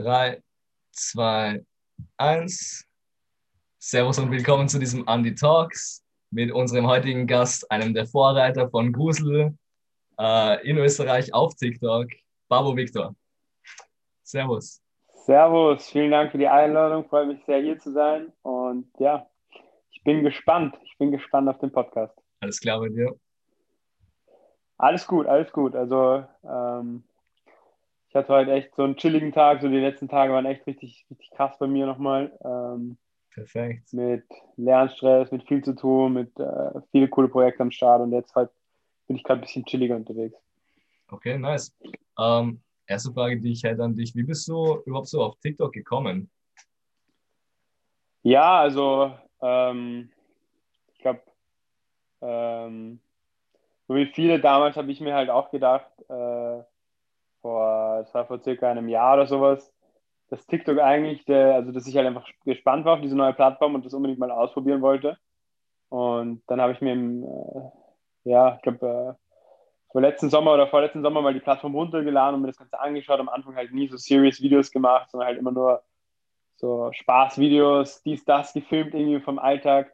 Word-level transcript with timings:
3, 0.00 0.42
2, 0.92 1.62
1. 2.16 2.88
Servus 3.78 4.18
und 4.18 4.30
willkommen 4.30 4.66
zu 4.66 4.78
diesem 4.78 5.06
Andy 5.06 5.34
Talks 5.34 6.02
mit 6.30 6.50
unserem 6.52 6.86
heutigen 6.86 7.26
Gast, 7.26 7.70
einem 7.70 7.92
der 7.92 8.06
Vorreiter 8.06 8.70
von 8.70 8.94
Grusel 8.94 9.54
äh, 10.18 10.66
in 10.66 10.78
Österreich 10.78 11.34
auf 11.34 11.54
TikTok, 11.54 12.06
Babo 12.48 12.74
Victor. 12.74 13.14
Servus. 14.22 14.80
Servus, 15.26 15.90
vielen 15.90 16.12
Dank 16.12 16.32
für 16.32 16.38
die 16.38 16.48
Einladung. 16.48 17.06
Freue 17.06 17.26
mich 17.26 17.44
sehr, 17.44 17.60
hier 17.60 17.78
zu 17.78 17.92
sein. 17.92 18.32
Und 18.40 18.86
ja, 18.98 19.28
ich 19.90 20.02
bin 20.02 20.22
gespannt. 20.24 20.78
Ich 20.82 20.96
bin 20.96 21.10
gespannt 21.10 21.46
auf 21.50 21.58
den 21.58 21.72
Podcast. 21.72 22.16
Alles 22.40 22.58
klar 22.58 22.80
bei 22.80 22.88
dir? 22.88 23.14
Alles 24.78 25.06
gut, 25.06 25.26
alles 25.26 25.52
gut. 25.52 25.76
Also, 25.76 26.24
ähm, 26.42 27.04
ich 28.10 28.16
hatte 28.16 28.32
heute 28.32 28.50
echt 28.50 28.74
so 28.74 28.82
einen 28.82 28.96
chilligen 28.96 29.30
Tag. 29.30 29.62
So 29.62 29.68
die 29.68 29.78
letzten 29.78 30.08
Tage 30.08 30.32
waren 30.32 30.44
echt 30.44 30.66
richtig, 30.66 31.06
richtig 31.08 31.30
krass 31.30 31.56
bei 31.60 31.68
mir 31.68 31.86
nochmal. 31.86 32.36
Ähm, 32.44 32.98
Perfekt. 33.32 33.92
Mit 33.92 34.24
Lernstress, 34.56 35.30
mit 35.30 35.46
viel 35.46 35.62
zu 35.62 35.76
tun, 35.76 36.14
mit 36.14 36.36
äh, 36.40 36.80
viele 36.90 37.06
coole 37.06 37.28
Projekte 37.28 37.62
am 37.62 37.70
Start 37.70 38.02
und 38.02 38.12
jetzt 38.12 38.34
halt 38.34 38.50
bin 39.06 39.16
ich 39.16 39.22
gerade 39.22 39.40
ein 39.40 39.42
bisschen 39.42 39.64
chilliger 39.64 39.94
unterwegs. 39.94 40.36
Okay, 41.08 41.38
nice. 41.38 41.72
Ähm, 42.18 42.60
erste 42.88 43.12
Frage, 43.12 43.38
die 43.38 43.52
ich 43.52 43.62
hätte 43.62 43.84
an 43.84 43.94
dich: 43.94 44.16
Wie 44.16 44.24
bist 44.24 44.48
du 44.48 44.82
überhaupt 44.86 45.08
so 45.08 45.22
auf 45.22 45.36
TikTok 45.38 45.72
gekommen? 45.72 46.28
Ja, 48.24 48.58
also 48.58 49.14
ähm, 49.40 50.10
ich 50.92 50.98
glaube, 50.98 51.22
ähm, 52.22 52.98
so 53.86 53.94
wie 53.94 54.06
viele 54.06 54.40
damals 54.40 54.76
habe 54.76 54.90
ich 54.90 55.00
mir 55.00 55.14
halt 55.14 55.30
auch 55.30 55.52
gedacht, 55.52 55.92
äh, 56.08 56.62
vor, 57.40 57.98
das 58.00 58.14
war 58.14 58.26
vor 58.26 58.42
circa 58.42 58.70
einem 58.70 58.88
Jahr 58.88 59.14
oder 59.14 59.26
sowas, 59.26 59.72
dass 60.28 60.46
TikTok 60.46 60.78
eigentlich, 60.78 61.24
der, 61.24 61.54
also 61.54 61.72
dass 61.72 61.86
ich 61.86 61.96
halt 61.96 62.06
einfach 62.06 62.26
gespannt 62.44 62.84
war 62.84 62.94
auf 62.94 63.00
diese 63.00 63.16
neue 63.16 63.34
Plattform 63.34 63.74
und 63.74 63.84
das 63.84 63.94
unbedingt 63.94 64.20
mal 64.20 64.30
ausprobieren 64.30 64.82
wollte. 64.82 65.18
Und 65.88 66.42
dann 66.46 66.60
habe 66.60 66.72
ich 66.72 66.80
mir 66.80 66.92
im, 66.92 67.24
äh, 67.24 68.30
ja, 68.30 68.56
ich 68.56 68.62
glaube, 68.62 69.18
äh, 69.18 69.90
vorletzten 69.90 70.30
Sommer 70.30 70.54
oder 70.54 70.68
vorletzten 70.68 71.02
Sommer 71.02 71.20
mal 71.20 71.34
die 71.34 71.40
Plattform 71.40 71.74
runtergeladen 71.74 72.36
und 72.36 72.42
mir 72.42 72.48
das 72.48 72.58
Ganze 72.58 72.78
angeschaut. 72.78 73.18
Am 73.18 73.28
Anfang 73.28 73.56
halt 73.56 73.72
nie 73.72 73.88
so 73.88 73.96
serious 73.96 74.40
Videos 74.40 74.70
gemacht, 74.70 75.10
sondern 75.10 75.28
halt 75.28 75.38
immer 75.38 75.52
nur 75.52 75.82
so 76.56 76.90
Spaßvideos, 76.92 78.02
dies, 78.02 78.24
das 78.24 78.52
gefilmt 78.52 78.94
irgendwie 78.94 79.20
vom 79.20 79.38
Alltag. 79.38 79.92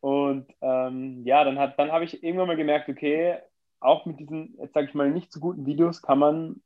Und 0.00 0.46
ähm, 0.62 1.22
ja, 1.24 1.44
dann, 1.44 1.56
dann 1.56 1.92
habe 1.92 2.04
ich 2.04 2.22
irgendwann 2.22 2.46
mal 2.46 2.56
gemerkt, 2.56 2.88
okay, 2.88 3.38
auch 3.80 4.06
mit 4.06 4.20
diesen, 4.20 4.56
jetzt 4.58 4.72
sage 4.72 4.86
ich 4.86 4.94
mal, 4.94 5.10
nicht 5.10 5.32
so 5.32 5.40
guten 5.40 5.66
Videos 5.66 6.00
kann 6.00 6.18
man 6.18 6.62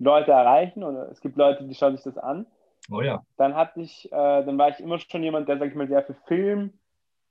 Leute 0.00 0.32
erreichen 0.32 0.82
oder 0.82 1.10
es 1.10 1.20
gibt 1.20 1.36
Leute, 1.36 1.64
die 1.64 1.74
schauen 1.74 1.94
sich 1.94 2.04
das 2.04 2.18
an. 2.18 2.46
Oh 2.90 3.02
ja. 3.02 3.22
Dann 3.36 3.54
hatte 3.54 3.80
ich, 3.80 4.10
äh, 4.10 4.44
dann 4.44 4.58
war 4.58 4.70
ich 4.70 4.80
immer 4.80 4.98
schon 4.98 5.22
jemand, 5.22 5.48
der, 5.48 5.58
sag 5.58 5.68
ich 5.68 5.74
mal, 5.74 5.88
sehr 5.88 6.02
für 6.02 6.14
Film 6.26 6.72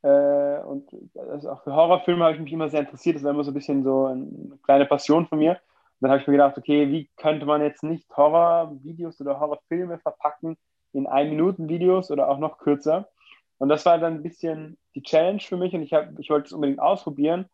äh, 0.02 0.60
und 0.60 0.90
also 1.16 1.52
auch 1.52 1.64
für 1.64 1.74
Horrorfilme 1.74 2.24
habe 2.24 2.36
ich 2.36 2.42
mich 2.42 2.54
immer 2.54 2.70
sehr 2.70 2.82
interessiert. 2.82 3.16
Das 3.16 3.24
war 3.24 3.32
immer 3.32 3.44
so 3.44 3.52
ein 3.52 3.56
bisschen 3.56 3.84
so 3.84 4.06
eine 4.06 4.58
kleine 4.64 4.86
Passion 4.86 5.28
von 5.28 5.40
mir. 5.40 5.52
Und 5.52 5.60
dann 6.02 6.12
habe 6.12 6.22
ich 6.22 6.28
mir 6.28 6.34
gedacht, 6.34 6.58
okay, 6.58 6.90
wie 6.90 7.10
könnte 7.18 7.46
man 7.46 7.62
jetzt 7.62 7.84
nicht 7.84 8.08
Horrorvideos 8.16 9.20
oder 9.20 9.40
Horrorfilme 9.40 10.00
verpacken 10.00 10.58
in 10.94 11.08
ein 11.08 11.30
Minuten 11.30 11.68
Videos 11.68 12.12
oder 12.12 12.30
auch 12.30 12.38
noch 12.38 12.60
kürzer? 12.60 13.10
Und 13.58 13.68
das 13.68 13.86
war 13.86 13.98
dann 13.98 14.16
ein 14.16 14.24
bisschen 14.24 14.78
die 14.96 15.04
Challenge 15.04 15.42
für 15.42 15.58
mich 15.58 15.74
und 15.74 15.82
ich, 15.82 15.94
hab, 15.94 16.18
ich 16.18 16.30
wollte 16.30 16.48
es 16.48 16.54
unbedingt 16.54 16.80
ausprobieren. 16.80 17.50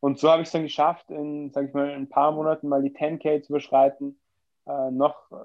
Und 0.00 0.18
so 0.18 0.30
habe 0.30 0.40
ich 0.40 0.48
es 0.48 0.52
dann 0.52 0.62
geschafft, 0.62 1.10
in, 1.10 1.52
sag 1.52 1.68
ich 1.68 1.74
mal, 1.74 1.90
ein 1.90 2.08
paar 2.08 2.32
Monaten 2.32 2.68
mal 2.68 2.82
die 2.82 2.94
10K 2.94 3.42
zu 3.42 3.52
überschreiten 3.52 4.18
äh, 4.70 4.90
noch 4.90 5.30
äh, 5.32 5.36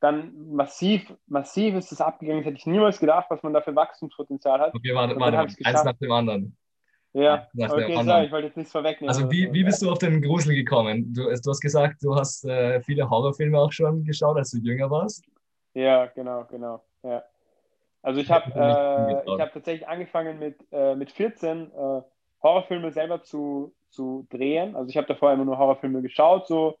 dann 0.00 0.32
massiv, 0.52 1.14
massiv 1.26 1.76
ist 1.76 1.92
es 1.92 2.00
abgegangen. 2.00 2.42
Das 2.42 2.46
hätte 2.46 2.58
ich 2.58 2.66
niemals 2.66 2.98
gedacht, 2.98 3.26
was 3.30 3.42
man 3.42 3.52
da 3.52 3.60
für 3.60 3.74
Wachstumspotenzial 3.74 4.60
hat. 4.60 4.74
Okay, 4.74 4.94
warte, 4.94 5.18
warte, 5.18 5.36
warte. 5.36 5.54
eins 5.64 5.84
nach 5.84 5.96
dem 5.98 6.12
anderen. 6.12 6.56
Ja, 7.14 7.46
okay, 7.54 7.94
so, 8.02 8.18
ich 8.20 8.32
wollte 8.32 8.46
jetzt 8.46 8.56
nichts 8.56 8.72
vorwegnehmen. 8.72 9.14
Also 9.14 9.30
wie, 9.30 9.52
wie 9.52 9.64
bist 9.64 9.82
du 9.82 9.90
auf 9.90 9.98
den 9.98 10.22
Grusel 10.22 10.54
gekommen? 10.54 11.12
Du, 11.12 11.24
du 11.24 11.50
hast 11.50 11.60
gesagt, 11.60 12.02
du 12.02 12.16
hast 12.16 12.44
äh, 12.46 12.80
viele 12.80 13.08
Horrorfilme 13.08 13.58
auch 13.58 13.70
schon 13.70 14.04
geschaut, 14.04 14.38
als 14.38 14.50
du 14.50 14.58
jünger 14.58 14.90
warst. 14.90 15.22
Ja, 15.74 16.06
genau, 16.06 16.46
genau. 16.50 16.82
Ja. 17.02 17.22
Also 18.00 18.20
ich 18.20 18.30
habe 18.30 18.50
äh, 18.54 19.40
hab 19.40 19.52
tatsächlich 19.52 19.86
angefangen 19.86 20.38
mit, 20.38 20.56
äh, 20.72 20.96
mit 20.96 21.12
14 21.12 21.70
äh, 21.70 22.02
Horrorfilme 22.42 22.90
selber 22.92 23.22
zu, 23.22 23.74
zu 23.90 24.26
drehen. 24.30 24.74
Also 24.74 24.88
ich 24.88 24.96
habe 24.96 25.06
davor 25.06 25.32
immer 25.32 25.44
nur 25.44 25.58
Horrorfilme 25.58 26.00
geschaut, 26.00 26.46
so 26.46 26.78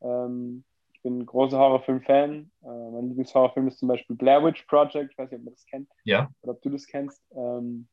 ähm, 0.00 0.64
bin 1.02 1.18
ein 1.18 1.26
großer 1.26 1.58
Horrorfilm-Fan. 1.58 2.50
Äh, 2.62 2.66
mein 2.66 3.08
Lieblingshorrorfilm 3.08 3.68
ist 3.68 3.78
zum 3.78 3.88
Beispiel 3.88 4.16
Blair 4.16 4.44
Witch 4.44 4.62
Project. 4.62 5.12
Ich 5.12 5.18
weiß 5.18 5.30
nicht, 5.30 5.38
ob 5.38 5.44
man 5.44 5.54
das 5.54 5.66
kennt. 5.66 5.88
Ja. 6.04 6.30
Oder 6.42 6.52
ob 6.52 6.62
du 6.62 6.70
das 6.70 6.86
kennst. 6.86 7.22
Ähm, 7.34 7.88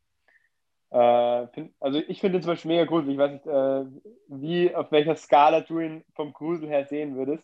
äh, 0.91 1.47
find, 1.47 1.73
also 1.79 1.99
ich 2.07 2.19
finde 2.19 2.37
den 2.37 2.43
zum 2.43 2.53
Beispiel 2.53 2.71
mega 2.71 2.85
gruselig. 2.85 3.13
Ich 3.13 3.19
weiß 3.19 3.31
nicht, 3.31 3.45
äh, 3.45 3.85
wie, 4.27 4.75
auf 4.75 4.91
welcher 4.91 5.15
Skala 5.15 5.61
du 5.61 5.79
ihn 5.79 6.03
vom 6.15 6.33
Grusel 6.33 6.67
her 6.67 6.85
sehen 6.85 7.15
würdest. 7.15 7.43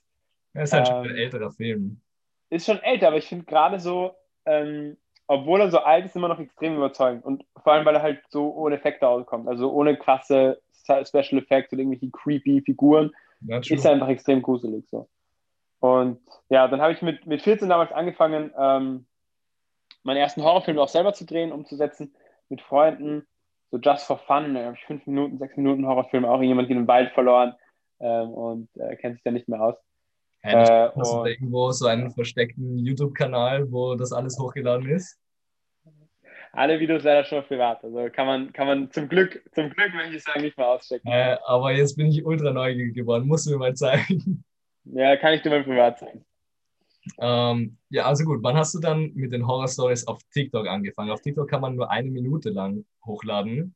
Ja, 0.53 0.63
ist 0.63 0.73
halt 0.73 0.87
ähm, 0.87 0.93
schon 0.93 1.09
ein 1.09 1.15
älterer 1.15 1.51
Film. 1.51 2.01
Ist 2.49 2.65
schon 2.65 2.79
älter, 2.79 3.07
aber 3.07 3.17
ich 3.17 3.27
finde 3.27 3.45
gerade 3.45 3.79
so, 3.79 4.11
ähm, 4.45 4.97
obwohl 5.27 5.61
er 5.61 5.71
so 5.71 5.79
alt 5.79 6.05
ist, 6.05 6.15
immer 6.15 6.27
noch 6.27 6.39
extrem 6.39 6.75
überzeugend. 6.75 7.25
Und 7.25 7.45
vor 7.61 7.73
allem, 7.73 7.85
weil 7.85 7.95
er 7.95 8.01
halt 8.01 8.21
so 8.29 8.53
ohne 8.53 8.75
Effekte 8.75 9.07
auskommt. 9.07 9.47
Also 9.47 9.71
ohne 9.71 9.97
krasse 9.97 10.61
Special 10.83 11.41
Effects 11.41 11.73
oder 11.73 11.81
irgendwelche 11.81 12.11
creepy 12.11 12.61
Figuren. 12.61 13.11
Ja, 13.41 13.57
ist 13.57 13.85
er 13.85 13.91
einfach 13.91 14.07
extrem 14.07 14.41
gruselig 14.41 14.87
so. 14.89 15.07
Und 15.85 16.19
ja, 16.49 16.67
dann 16.67 16.81
habe 16.81 16.93
ich 16.93 17.01
mit, 17.03 17.27
mit 17.27 17.43
14 17.43 17.69
damals 17.69 17.91
angefangen, 17.91 18.51
ähm, 18.57 19.05
meinen 20.03 20.17
ersten 20.17 20.43
Horrorfilm 20.43 20.79
auch 20.79 20.87
selber 20.87 21.13
zu 21.13 21.25
drehen, 21.25 21.51
umzusetzen, 21.51 22.15
mit 22.49 22.61
Freunden, 22.61 23.27
so 23.69 23.77
just 23.77 24.07
for 24.07 24.17
fun. 24.17 24.55
Da 24.55 24.65
habe 24.65 24.75
ich 24.75 24.85
fünf 24.85 25.05
Minuten, 25.05 25.37
sechs 25.37 25.55
Minuten 25.57 25.85
Horrorfilm, 25.85 26.25
auch 26.25 26.41
jemand 26.41 26.69
in 26.69 26.77
den 26.77 26.87
Wald 26.87 27.11
verloren 27.11 27.53
ähm, 27.99 28.29
und 28.29 28.69
äh, 28.77 28.95
kennt 28.95 29.15
sich 29.15 29.23
da 29.23 29.31
nicht 29.31 29.47
mehr 29.47 29.61
aus. 29.61 29.75
Ja, 30.43 30.87
äh, 30.87 30.91
hast 30.95 31.13
du 31.13 31.25
irgendwo 31.25 31.71
so 31.71 31.87
einen 31.87 32.11
versteckten 32.11 32.79
YouTube-Kanal, 32.79 33.71
wo 33.71 33.95
das 33.95 34.11
alles 34.11 34.39
hochgeladen 34.39 34.89
ist? 34.89 35.19
Alle 36.51 36.79
Videos 36.79 37.03
leider 37.03 37.25
schon 37.25 37.43
privat. 37.43 37.83
Also 37.83 38.09
kann 38.11 38.25
man, 38.25 38.53
kann 38.53 38.65
man 38.65 38.91
zum 38.91 39.09
Glück, 39.09 39.43
zum 39.53 39.69
Glück 39.69 39.93
möchte 39.93 40.15
ich 40.15 40.23
sagen, 40.23 40.41
nicht 40.41 40.57
mehr 40.57 40.67
auschecken. 40.67 41.11
Äh, 41.11 41.37
aber 41.45 41.73
jetzt 41.73 41.95
bin 41.95 42.07
ich 42.07 42.25
ultra 42.25 42.51
neugierig 42.51 42.95
geworden. 42.95 43.27
Musst 43.27 43.45
du 43.45 43.51
mir 43.51 43.57
mal 43.57 43.75
zeigen. 43.75 44.43
Ja, 44.85 45.15
kann 45.17 45.33
ich 45.33 45.41
dir 45.41 45.49
mal 45.49 45.63
privat 45.63 45.99
zeigen. 45.99 46.25
Ähm, 47.19 47.77
ja, 47.89 48.05
also 48.05 48.23
gut. 48.23 48.39
Wann 48.41 48.57
hast 48.57 48.73
du 48.73 48.79
dann 48.79 49.11
mit 49.13 49.31
den 49.31 49.47
Horror 49.47 49.67
Stories 49.67 50.07
auf 50.07 50.19
TikTok 50.33 50.67
angefangen? 50.67 51.11
Auf 51.11 51.21
TikTok 51.21 51.49
kann 51.49 51.61
man 51.61 51.75
nur 51.75 51.89
eine 51.89 52.09
Minute 52.09 52.49
lang 52.49 52.85
hochladen. 53.05 53.75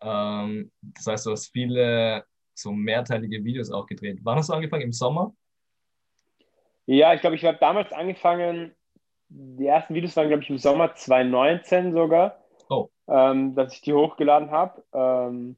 Ähm, 0.00 0.70
das 0.82 1.06
heißt, 1.06 1.26
du 1.26 1.32
hast 1.32 1.48
viele 1.48 2.24
so 2.54 2.72
mehrteilige 2.72 3.44
Videos 3.44 3.70
auch 3.70 3.86
gedreht. 3.86 4.20
Wann 4.22 4.38
hast 4.38 4.48
du 4.48 4.54
angefangen? 4.54 4.82
Im 4.82 4.92
Sommer? 4.92 5.34
Ja, 6.86 7.14
ich 7.14 7.20
glaube, 7.20 7.36
ich 7.36 7.44
habe 7.44 7.58
damals 7.58 7.92
angefangen, 7.92 8.74
die 9.28 9.66
ersten 9.66 9.94
Videos 9.94 10.16
waren, 10.16 10.28
glaube 10.28 10.44
ich, 10.44 10.50
im 10.50 10.58
Sommer 10.58 10.94
2019 10.94 11.92
sogar, 11.92 12.38
oh. 12.68 12.88
ähm, 13.08 13.56
dass 13.56 13.74
ich 13.74 13.80
die 13.80 13.92
hochgeladen 13.92 14.50
habe. 14.50 14.84
Ähm, 14.92 15.56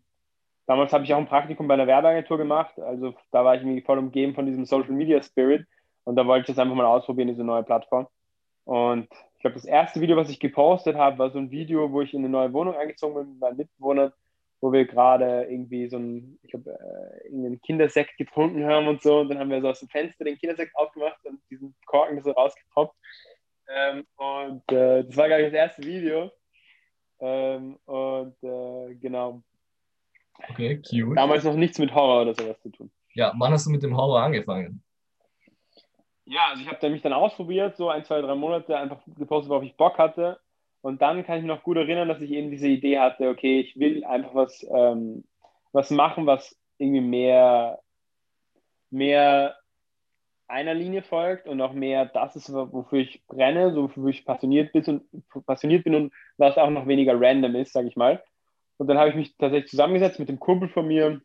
Damals 0.68 0.92
habe 0.92 1.02
ich 1.02 1.14
auch 1.14 1.18
ein 1.18 1.26
Praktikum 1.26 1.66
bei 1.66 1.74
einer 1.74 1.86
Werbeagentur 1.86 2.36
gemacht. 2.36 2.78
Also 2.78 3.14
da 3.32 3.42
war 3.42 3.54
ich 3.54 3.62
irgendwie 3.62 3.80
voll 3.80 3.98
umgeben 3.98 4.34
von 4.34 4.44
diesem 4.44 4.66
Social 4.66 4.92
Media 4.92 5.22
Spirit. 5.22 5.66
Und 6.04 6.16
da 6.16 6.26
wollte 6.26 6.42
ich 6.42 6.46
das 6.54 6.58
einfach 6.62 6.76
mal 6.76 6.84
ausprobieren, 6.84 7.28
diese 7.28 7.42
neue 7.42 7.62
Plattform. 7.62 8.06
Und 8.64 9.08
ich 9.36 9.40
glaube, 9.40 9.54
das 9.54 9.64
erste 9.64 10.02
Video, 10.02 10.18
was 10.18 10.28
ich 10.28 10.40
gepostet 10.40 10.94
habe, 10.94 11.18
war 11.18 11.30
so 11.30 11.38
ein 11.38 11.50
Video, 11.50 11.90
wo 11.90 12.02
ich 12.02 12.12
in 12.12 12.20
eine 12.20 12.28
neue 12.28 12.52
Wohnung 12.52 12.76
eingezogen 12.76 13.14
bin 13.14 13.30
mit 13.30 13.40
meinen 13.40 13.56
Mitbewohnern, 13.56 14.12
wo 14.60 14.70
wir 14.70 14.84
gerade 14.84 15.44
irgendwie 15.44 15.88
so 15.88 15.96
ein, 15.96 16.38
ich 16.42 16.50
glaube, 16.50 16.70
äh, 16.70 17.28
irgendeinen 17.28 17.62
Kindersekt 17.62 18.18
getrunken 18.18 18.66
haben 18.66 18.88
und 18.88 19.00
so. 19.00 19.20
Und 19.20 19.30
dann 19.30 19.38
haben 19.38 19.50
wir 19.50 19.62
so 19.62 19.70
aus 19.70 19.80
dem 19.80 19.88
Fenster 19.88 20.24
den 20.26 20.36
Kindersekt 20.36 20.76
aufgemacht 20.76 21.24
und 21.24 21.40
diesen 21.50 21.74
Korken 21.86 22.22
so 22.22 22.32
rausgepoppt. 22.32 22.94
Ähm, 23.74 24.06
und 24.16 24.70
äh, 24.70 25.04
das 25.04 25.16
war, 25.16 25.28
glaube 25.28 25.44
ich, 25.44 25.48
das 25.48 25.54
erste 25.54 25.82
Video. 25.82 26.30
Ähm, 27.20 27.78
und 27.86 28.36
äh, 28.42 28.94
genau, 28.96 29.42
Okay, 30.50 30.80
cute. 30.82 31.16
Damals 31.16 31.44
noch 31.44 31.54
nichts 31.54 31.78
mit 31.78 31.94
Horror 31.94 32.22
oder 32.22 32.34
sowas 32.34 32.60
zu 32.62 32.70
tun. 32.70 32.90
Ja, 33.14 33.32
wann 33.36 33.52
hast 33.52 33.66
du 33.66 33.70
mit 33.70 33.82
dem 33.82 33.96
Horror 33.96 34.22
angefangen? 34.22 34.82
Ja, 36.24 36.48
also 36.50 36.62
ich 36.62 36.68
habe 36.68 36.90
mich 36.90 37.02
dann 37.02 37.12
ausprobiert, 37.12 37.76
so 37.76 37.88
ein, 37.88 38.04
zwei, 38.04 38.20
drei 38.20 38.34
Monate 38.34 38.76
einfach 38.76 39.00
gepostet, 39.16 39.50
worauf 39.50 39.62
ich 39.62 39.76
Bock 39.76 39.98
hatte. 39.98 40.38
Und 40.82 41.02
dann 41.02 41.24
kann 41.24 41.38
ich 41.38 41.42
mich 41.42 41.48
noch 41.48 41.62
gut 41.62 41.76
erinnern, 41.76 42.08
dass 42.08 42.20
ich 42.20 42.30
eben 42.30 42.50
diese 42.50 42.68
Idee 42.68 42.98
hatte, 42.98 43.28
okay, 43.28 43.60
ich 43.60 43.78
will 43.78 44.04
einfach 44.04 44.34
was, 44.34 44.64
ähm, 44.70 45.24
was 45.72 45.90
machen, 45.90 46.26
was 46.26 46.56
irgendwie 46.78 47.00
mehr, 47.00 47.80
mehr 48.90 49.56
einer 50.46 50.74
Linie 50.74 51.02
folgt 51.02 51.46
und 51.46 51.60
auch 51.60 51.72
mehr 51.72 52.06
das 52.06 52.36
ist, 52.36 52.52
wofür 52.52 53.00
ich 53.00 53.22
brenne, 53.26 53.72
so 53.72 53.84
wofür 53.84 54.08
ich 54.08 54.24
passioniert 54.24 54.72
bin 54.72 54.84
und 54.84 55.46
passioniert 55.46 55.84
bin 55.84 55.94
und 55.94 56.12
was 56.36 56.56
auch 56.56 56.70
noch 56.70 56.86
weniger 56.86 57.20
random 57.20 57.56
ist, 57.56 57.72
sage 57.72 57.88
ich 57.88 57.96
mal. 57.96 58.22
Und 58.78 58.86
dann 58.86 58.98
habe 58.98 59.10
ich 59.10 59.16
mich 59.16 59.36
tatsächlich 59.36 59.70
zusammengesetzt 59.70 60.18
mit 60.18 60.28
dem 60.28 60.40
Kumpel 60.40 60.68
von 60.68 60.86
mir, 60.86 61.20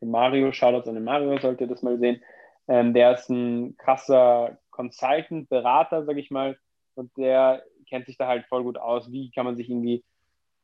dem 0.00 0.10
Mario, 0.10 0.52
Shoutouts 0.52 0.88
an 0.88 0.94
den 0.94 1.04
Mario, 1.04 1.38
sollt 1.38 1.60
ihr 1.60 1.66
das 1.68 1.82
mal 1.82 1.98
sehen. 1.98 2.22
Ähm, 2.68 2.92
der 2.92 3.14
ist 3.14 3.30
ein 3.30 3.76
krasser 3.76 4.58
Consultant, 4.70 5.48
Berater, 5.48 6.04
sage 6.04 6.20
ich 6.20 6.30
mal, 6.30 6.58
und 6.94 7.16
der 7.16 7.62
kennt 7.88 8.06
sich 8.06 8.18
da 8.18 8.26
halt 8.26 8.46
voll 8.46 8.64
gut 8.64 8.78
aus. 8.78 9.10
Wie 9.12 9.30
kann 9.30 9.46
man 9.46 9.56
sich 9.56 9.70
irgendwie, 9.70 10.04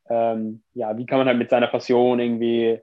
ähm, 0.09 0.61
ja, 0.73 0.97
wie 0.97 1.05
kann 1.05 1.19
man 1.19 1.27
halt 1.27 1.37
mit 1.37 1.49
seiner 1.49 1.67
Passion 1.67 2.19
irgendwie, 2.19 2.79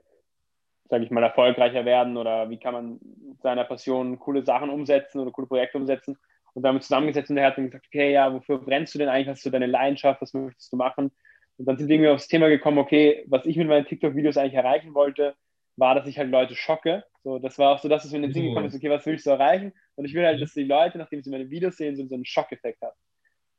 sage 0.89 1.03
ich 1.03 1.11
mal, 1.11 1.23
erfolgreicher 1.23 1.85
werden 1.85 2.17
oder 2.17 2.49
wie 2.49 2.57
kann 2.57 2.73
man 2.73 2.99
mit 3.27 3.41
seiner 3.41 3.63
Passion 3.65 4.17
coole 4.17 4.43
Sachen 4.43 4.71
umsetzen 4.71 5.19
oder 5.19 5.31
coole 5.31 5.47
Projekte 5.47 5.77
umsetzen. 5.77 6.17
Und 6.53 6.63
damit 6.63 6.83
zusammengesetzt 6.83 7.29
und 7.29 7.37
der 7.37 7.45
hat 7.45 7.57
dann 7.57 7.65
gesagt, 7.67 7.85
okay, 7.87 8.11
ja, 8.11 8.33
wofür 8.33 8.57
brennst 8.57 8.93
du 8.93 8.99
denn 8.99 9.07
eigentlich? 9.07 9.29
Hast 9.29 9.45
du 9.45 9.51
deine 9.51 9.67
Leidenschaft? 9.67 10.21
Was 10.21 10.33
möchtest 10.33 10.73
du 10.73 10.77
machen? 10.77 11.11
Und 11.61 11.67
dann 11.67 11.77
sind 11.77 11.89
wir 11.89 11.97
irgendwie 11.97 12.09
aufs 12.09 12.27
Thema 12.27 12.49
gekommen, 12.49 12.79
okay, 12.79 13.23
was 13.27 13.45
ich 13.45 13.55
mit 13.55 13.67
meinen 13.67 13.85
TikTok-Videos 13.85 14.35
eigentlich 14.35 14.55
erreichen 14.55 14.95
wollte, 14.95 15.35
war, 15.75 15.93
dass 15.93 16.07
ich 16.07 16.17
halt 16.17 16.31
Leute 16.31 16.55
schocke. 16.55 17.03
So, 17.23 17.37
das 17.37 17.59
war 17.59 17.75
auch 17.75 17.77
so, 17.77 17.87
dass 17.87 18.03
es 18.03 18.09
mir 18.09 18.17
in 18.17 18.23
den 18.23 18.33
Sinn 18.33 18.47
gekommen 18.47 18.65
ist, 18.65 18.73
okay, 18.73 18.89
was 18.89 19.05
willst 19.05 19.27
du 19.27 19.29
erreichen? 19.29 19.71
Und 19.93 20.05
ich 20.05 20.15
will 20.15 20.25
halt, 20.25 20.41
dass 20.41 20.53
die 20.53 20.63
Leute, 20.63 20.97
nachdem 20.97 21.21
sie 21.21 21.29
meine 21.29 21.51
Videos 21.51 21.77
sehen, 21.77 21.95
so, 21.95 22.03
so 22.07 22.15
einen 22.15 22.25
Schockeffekt 22.25 22.81
haben. 22.81 22.95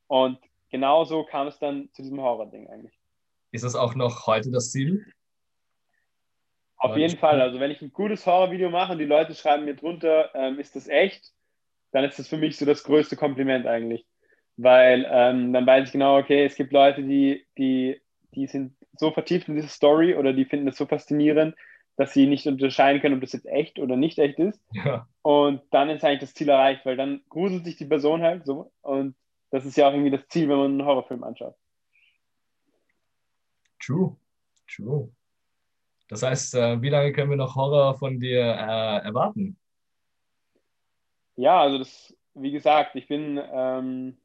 Und 0.07 0.37
genauso 0.69 1.23
kam 1.23 1.47
es 1.47 1.57
dann 1.59 1.87
zu 1.93 2.01
diesem 2.01 2.19
Horror-Ding 2.19 2.67
eigentlich. 2.67 2.93
Ist 3.53 3.63
das 3.63 3.77
auch 3.77 3.95
noch 3.95 4.27
heute 4.27 4.51
das 4.51 4.71
Ziel? 4.71 5.05
Auf 6.75 6.97
jeden 6.97 7.17
Fall. 7.17 7.39
Also 7.39 7.61
wenn 7.61 7.71
ich 7.71 7.81
ein 7.81 7.93
gutes 7.93 8.25
Horror-Video 8.25 8.69
mache 8.69 8.91
und 8.91 8.99
die 8.99 9.05
Leute 9.05 9.33
schreiben 9.33 9.63
mir 9.63 9.75
drunter, 9.75 10.29
ähm, 10.35 10.59
ist 10.59 10.75
das 10.75 10.89
echt, 10.89 11.31
dann 11.93 12.03
ist 12.03 12.19
das 12.19 12.27
für 12.27 12.35
mich 12.35 12.57
so 12.57 12.65
das 12.65 12.83
größte 12.83 13.15
Kompliment 13.15 13.65
eigentlich. 13.65 14.05
Weil 14.57 15.07
ähm, 15.09 15.53
dann 15.53 15.65
weiß 15.65 15.87
ich 15.87 15.91
genau, 15.91 16.17
okay, 16.17 16.45
es 16.45 16.55
gibt 16.55 16.73
Leute, 16.73 17.01
die, 17.03 17.45
die, 17.57 17.99
die 18.35 18.47
sind 18.47 18.75
so 18.95 19.11
vertieft 19.11 19.47
in 19.47 19.55
diese 19.55 19.67
Story 19.67 20.15
oder 20.15 20.33
die 20.33 20.45
finden 20.45 20.67
das 20.67 20.77
so 20.77 20.85
faszinierend, 20.85 21.55
dass 21.95 22.13
sie 22.13 22.27
nicht 22.27 22.47
unterscheiden 22.47 23.01
können, 23.01 23.15
ob 23.15 23.21
das 23.21 23.33
jetzt 23.33 23.47
echt 23.47 23.79
oder 23.79 23.95
nicht 23.95 24.19
echt 24.19 24.39
ist. 24.39 24.61
Ja. 24.73 25.07
Und 25.21 25.61
dann 25.71 25.89
ist 25.89 26.03
eigentlich 26.03 26.19
das 26.19 26.33
Ziel 26.33 26.49
erreicht, 26.49 26.85
weil 26.85 26.97
dann 26.97 27.21
gruselt 27.29 27.65
sich 27.65 27.77
die 27.77 27.85
Person 27.85 28.21
halt 28.21 28.45
so. 28.45 28.71
Und 28.81 29.15
das 29.51 29.65
ist 29.65 29.77
ja 29.77 29.87
auch 29.87 29.93
irgendwie 29.93 30.11
das 30.11 30.27
Ziel, 30.27 30.49
wenn 30.49 30.57
man 30.57 30.71
einen 30.71 30.85
Horrorfilm 30.85 31.23
anschaut. 31.23 31.55
True, 33.79 34.15
true. 34.67 35.09
Das 36.07 36.23
heißt, 36.23 36.55
äh, 36.55 36.81
wie 36.81 36.89
lange 36.89 37.11
können 37.11 37.29
wir 37.29 37.37
noch 37.37 37.55
Horror 37.55 37.95
von 37.95 38.19
dir 38.19 38.41
äh, 38.41 39.05
erwarten? 39.05 39.57
Ja, 41.35 41.61
also 41.61 41.79
das, 41.79 42.15
wie 42.33 42.51
gesagt, 42.51 42.95
ich 42.95 43.07
bin, 43.07 43.41
ähm, 43.51 44.17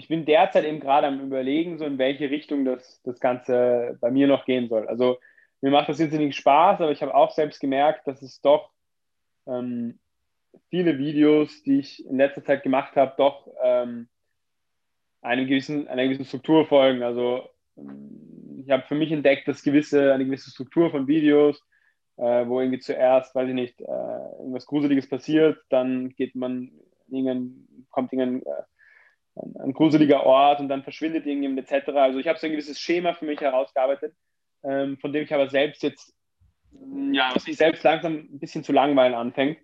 ich 0.00 0.08
bin 0.08 0.24
derzeit 0.24 0.64
eben 0.64 0.80
gerade 0.80 1.08
am 1.08 1.20
Überlegen, 1.20 1.76
so 1.76 1.84
in 1.84 1.98
welche 1.98 2.30
Richtung 2.30 2.64
das, 2.64 3.02
das 3.02 3.20
Ganze 3.20 3.98
bei 4.00 4.10
mir 4.10 4.26
noch 4.26 4.46
gehen 4.46 4.66
soll. 4.70 4.88
Also 4.88 5.18
mir 5.60 5.70
macht 5.70 5.90
das 5.90 5.98
jetzt 5.98 6.14
nicht 6.14 6.36
Spaß, 6.38 6.80
aber 6.80 6.90
ich 6.90 7.02
habe 7.02 7.14
auch 7.14 7.32
selbst 7.32 7.60
gemerkt, 7.60 8.06
dass 8.06 8.22
es 8.22 8.40
doch 8.40 8.70
ähm, 9.46 9.98
viele 10.70 10.96
Videos, 10.96 11.62
die 11.64 11.80
ich 11.80 12.06
in 12.06 12.16
letzter 12.16 12.42
Zeit 12.42 12.62
gemacht 12.62 12.96
habe, 12.96 13.12
doch 13.18 13.46
ähm, 13.62 14.08
einem 15.20 15.46
gewissen, 15.46 15.86
einer 15.86 16.04
gewissen 16.04 16.24
Struktur 16.24 16.64
folgen. 16.64 17.02
Also 17.02 17.42
ähm, 17.76 18.62
ich 18.64 18.70
habe 18.70 18.84
für 18.88 18.94
mich 18.94 19.12
entdeckt, 19.12 19.48
dass 19.48 19.62
gewisse, 19.62 20.14
eine 20.14 20.24
gewisse 20.24 20.50
Struktur 20.50 20.90
von 20.90 21.08
Videos, 21.08 21.62
äh, 22.16 22.46
wo 22.46 22.58
irgendwie 22.58 22.80
zuerst, 22.80 23.34
weiß 23.34 23.48
ich 23.50 23.54
nicht, 23.54 23.78
äh, 23.82 23.84
irgendwas 23.84 24.64
Gruseliges 24.64 25.10
passiert, 25.10 25.58
dann 25.68 26.08
geht 26.16 26.34
man, 26.34 26.70
kommt 27.90 28.14
irgendein 28.14 28.46
äh, 28.46 28.62
ein, 29.58 29.72
gruseliger 29.72 30.24
Ort 30.24 30.60
und 30.60 30.68
dann 30.68 30.82
verschwindet 30.82 31.26
irgendjemand 31.26 31.70
etc. 31.70 31.88
Also 31.90 32.18
ich 32.18 32.28
habe 32.28 32.38
so 32.38 32.46
ein 32.46 32.52
gewisses 32.52 32.78
Schema 32.78 33.14
für 33.14 33.24
mich 33.24 33.40
herausgearbeitet, 33.40 34.14
ähm, 34.64 34.98
von 34.98 35.12
dem 35.12 35.24
ich 35.24 35.34
aber 35.34 35.48
selbst 35.48 35.82
jetzt, 35.82 36.14
ja, 37.12 37.30
was 37.34 37.46
mich 37.46 37.56
selbst 37.56 37.82
langsam 37.82 38.14
ein 38.14 38.38
bisschen 38.38 38.64
zu 38.64 38.72
langweilen 38.72 39.14
anfängt. 39.14 39.58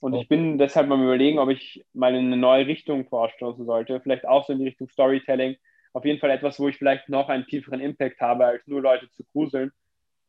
Und 0.00 0.14
ich 0.14 0.28
bin 0.28 0.58
deshalb 0.58 0.88
mal 0.88 1.02
überlegen, 1.02 1.38
ob 1.38 1.48
ich 1.48 1.84
mal 1.92 2.14
in 2.14 2.26
eine 2.26 2.36
neue 2.36 2.66
Richtung 2.66 3.06
vorstoßen 3.06 3.64
sollte. 3.66 4.00
Vielleicht 4.00 4.26
auch 4.26 4.46
so 4.46 4.52
in 4.52 4.60
die 4.60 4.66
Richtung 4.66 4.88
Storytelling. 4.88 5.56
Auf 5.92 6.04
jeden 6.04 6.20
Fall 6.20 6.30
etwas, 6.30 6.60
wo 6.60 6.68
ich 6.68 6.76
vielleicht 6.76 7.08
noch 7.08 7.28
einen 7.28 7.46
tieferen 7.46 7.80
Impact 7.80 8.20
habe, 8.20 8.46
als 8.46 8.66
nur 8.66 8.80
Leute 8.80 9.10
zu 9.10 9.24
gruseln. 9.24 9.72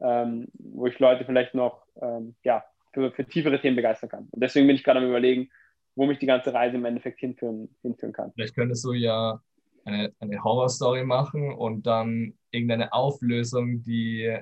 Ähm, 0.01 0.47
wo 0.53 0.87
ich 0.87 0.97
Leute 0.97 1.25
vielleicht 1.25 1.53
noch 1.53 1.85
ähm, 2.01 2.35
ja, 2.43 2.63
für, 2.93 3.11
für, 3.11 3.25
tiefere 3.25 3.59
Themen 3.59 3.75
begeistern 3.75 4.09
kann. 4.09 4.27
Und 4.31 4.41
deswegen 4.41 4.65
bin 4.65 4.75
ich 4.75 4.83
gerade 4.83 4.99
am 4.99 5.07
Überlegen, 5.07 5.51
wo 5.99 6.05
mich 6.05 6.17
die 6.17 6.27
ganze 6.27 6.53
Reise 6.53 6.77
im 6.77 6.85
Endeffekt 6.85 7.19
hinführen, 7.19 7.67
hinführen 7.81 8.13
kann. 8.13 8.31
Vielleicht 8.31 8.55
könntest 8.55 8.85
du 8.85 8.93
ja 8.93 9.41
eine, 9.83 10.13
eine 10.21 10.41
Horror-Story 10.41 11.03
machen 11.03 11.51
und 11.51 11.85
dann 11.85 12.35
irgendeine 12.51 12.93
Auflösung, 12.93 13.83
die 13.83 14.33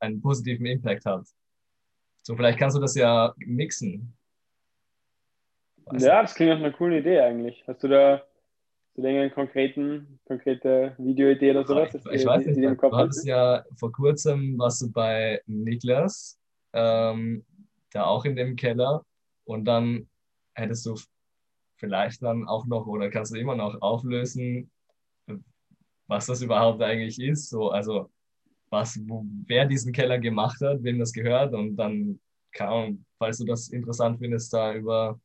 einen 0.00 0.22
positiven 0.22 0.64
Impact 0.64 1.04
hat. 1.04 1.26
So, 2.22 2.34
vielleicht 2.34 2.58
kannst 2.58 2.78
du 2.78 2.80
das 2.80 2.94
ja 2.94 3.34
mixen. 3.36 4.16
Weiß 5.84 6.02
ja, 6.02 6.22
das 6.22 6.34
klingt 6.34 6.52
nach 6.52 6.60
einer 6.60 6.72
coolen 6.72 7.00
Idee 7.00 7.20
eigentlich. 7.20 7.62
Hast 7.66 7.82
du 7.82 7.88
da 7.88 8.22
so 8.94 9.06
eine 9.06 9.30
konkreten, 9.30 10.18
konkrete 10.24 10.94
Videoidee 10.96 11.50
oder 11.50 11.66
sowas? 11.66 11.94
Ich, 11.94 12.06
ich 12.06 12.24
weiß 12.24 12.46
nicht, 12.46 12.56
die, 12.56 12.62
die 12.62 12.74
du 12.74 12.96
hattest 12.96 13.26
ja 13.26 13.62
vor 13.76 13.92
kurzem, 13.92 14.58
warst 14.58 14.80
du 14.80 14.90
bei 14.90 15.42
Niklas, 15.44 16.40
ähm, 16.72 17.44
da 17.90 18.04
auch 18.04 18.24
in 18.24 18.34
dem 18.34 18.56
Keller 18.56 19.04
und 19.44 19.66
dann 19.66 20.08
hättest 20.54 20.86
du 20.86 20.96
vielleicht 21.76 22.22
dann 22.22 22.46
auch 22.46 22.66
noch 22.66 22.86
oder 22.86 23.10
kannst 23.10 23.34
du 23.34 23.38
immer 23.38 23.56
noch 23.56 23.80
auflösen, 23.80 24.70
was 26.06 26.26
das 26.26 26.42
überhaupt 26.42 26.82
eigentlich 26.82 27.20
ist. 27.20 27.48
So, 27.48 27.70
also 27.70 28.10
was, 28.70 28.98
wo, 29.06 29.24
wer 29.46 29.66
diesen 29.66 29.92
Keller 29.92 30.18
gemacht 30.18 30.60
hat, 30.62 30.82
wem 30.82 30.98
das 30.98 31.12
gehört 31.12 31.54
und 31.54 31.76
dann 31.76 32.20
kann, 32.52 33.04
falls 33.18 33.38
du 33.38 33.44
das 33.44 33.68
interessant 33.68 34.18
findest, 34.18 34.52
da 34.52 34.74
über 34.74 35.18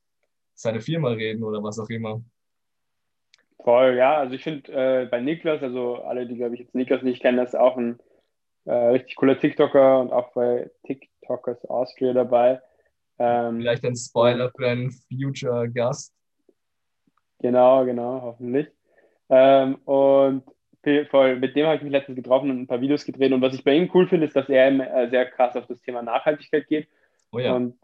seine 0.53 0.81
Firma 0.81 1.09
reden 1.09 1.43
oder 1.43 1.61
was 1.63 1.79
auch 1.79 1.89
immer. 1.89 2.21
Voll, 3.63 3.95
ja. 3.95 4.17
Also 4.17 4.35
ich 4.35 4.43
finde 4.43 4.71
äh, 4.71 5.05
bei 5.05 5.19
Niklas, 5.19 5.61
also 5.61 5.97
alle, 5.97 6.27
die 6.27 6.35
glaube 6.35 6.55
ich 6.55 6.61
jetzt 6.61 6.75
Niklas 6.75 7.03
nicht 7.03 7.21
kennen, 7.21 7.37
das 7.37 7.49
ist 7.49 7.59
auch 7.59 7.77
ein 7.77 7.99
äh, 8.65 8.73
richtig 8.73 9.15
cooler 9.15 9.39
TikToker 9.39 9.99
und 9.99 10.11
auch 10.11 10.33
bei 10.33 10.69
TikTokers 10.85 11.65
Austria 11.65 12.13
dabei. 12.13 12.61
Ähm, 13.19 13.59
Vielleicht 13.59 13.85
ein 13.85 13.95
Spoiler 13.95 14.51
für 14.55 14.67
einen 14.67 14.91
Future 14.91 15.69
Gast. 15.69 16.13
Genau, 17.39 17.85
genau, 17.85 18.21
hoffentlich. 18.21 18.67
Ähm, 19.29 19.75
und 19.85 20.43
voll, 21.09 21.35
mit 21.37 21.55
dem 21.55 21.65
habe 21.65 21.77
ich 21.77 21.81
mich 21.81 21.91
letztens 21.91 22.15
getroffen 22.15 22.49
und 22.49 22.61
ein 22.61 22.67
paar 22.67 22.81
Videos 22.81 23.05
gedreht. 23.05 23.31
Und 23.33 23.41
was 23.41 23.53
ich 23.53 23.63
bei 23.63 23.73
ihm 23.73 23.89
cool 23.93 24.07
finde, 24.07 24.27
ist, 24.27 24.35
dass 24.35 24.49
er 24.49 24.67
äh, 24.67 25.09
sehr 25.09 25.25
krass 25.29 25.55
auf 25.55 25.67
das 25.67 25.81
Thema 25.81 26.01
Nachhaltigkeit 26.01 26.67
geht. 26.67 26.87
Oh 27.31 27.39
ja. 27.39 27.55
Und 27.55 27.77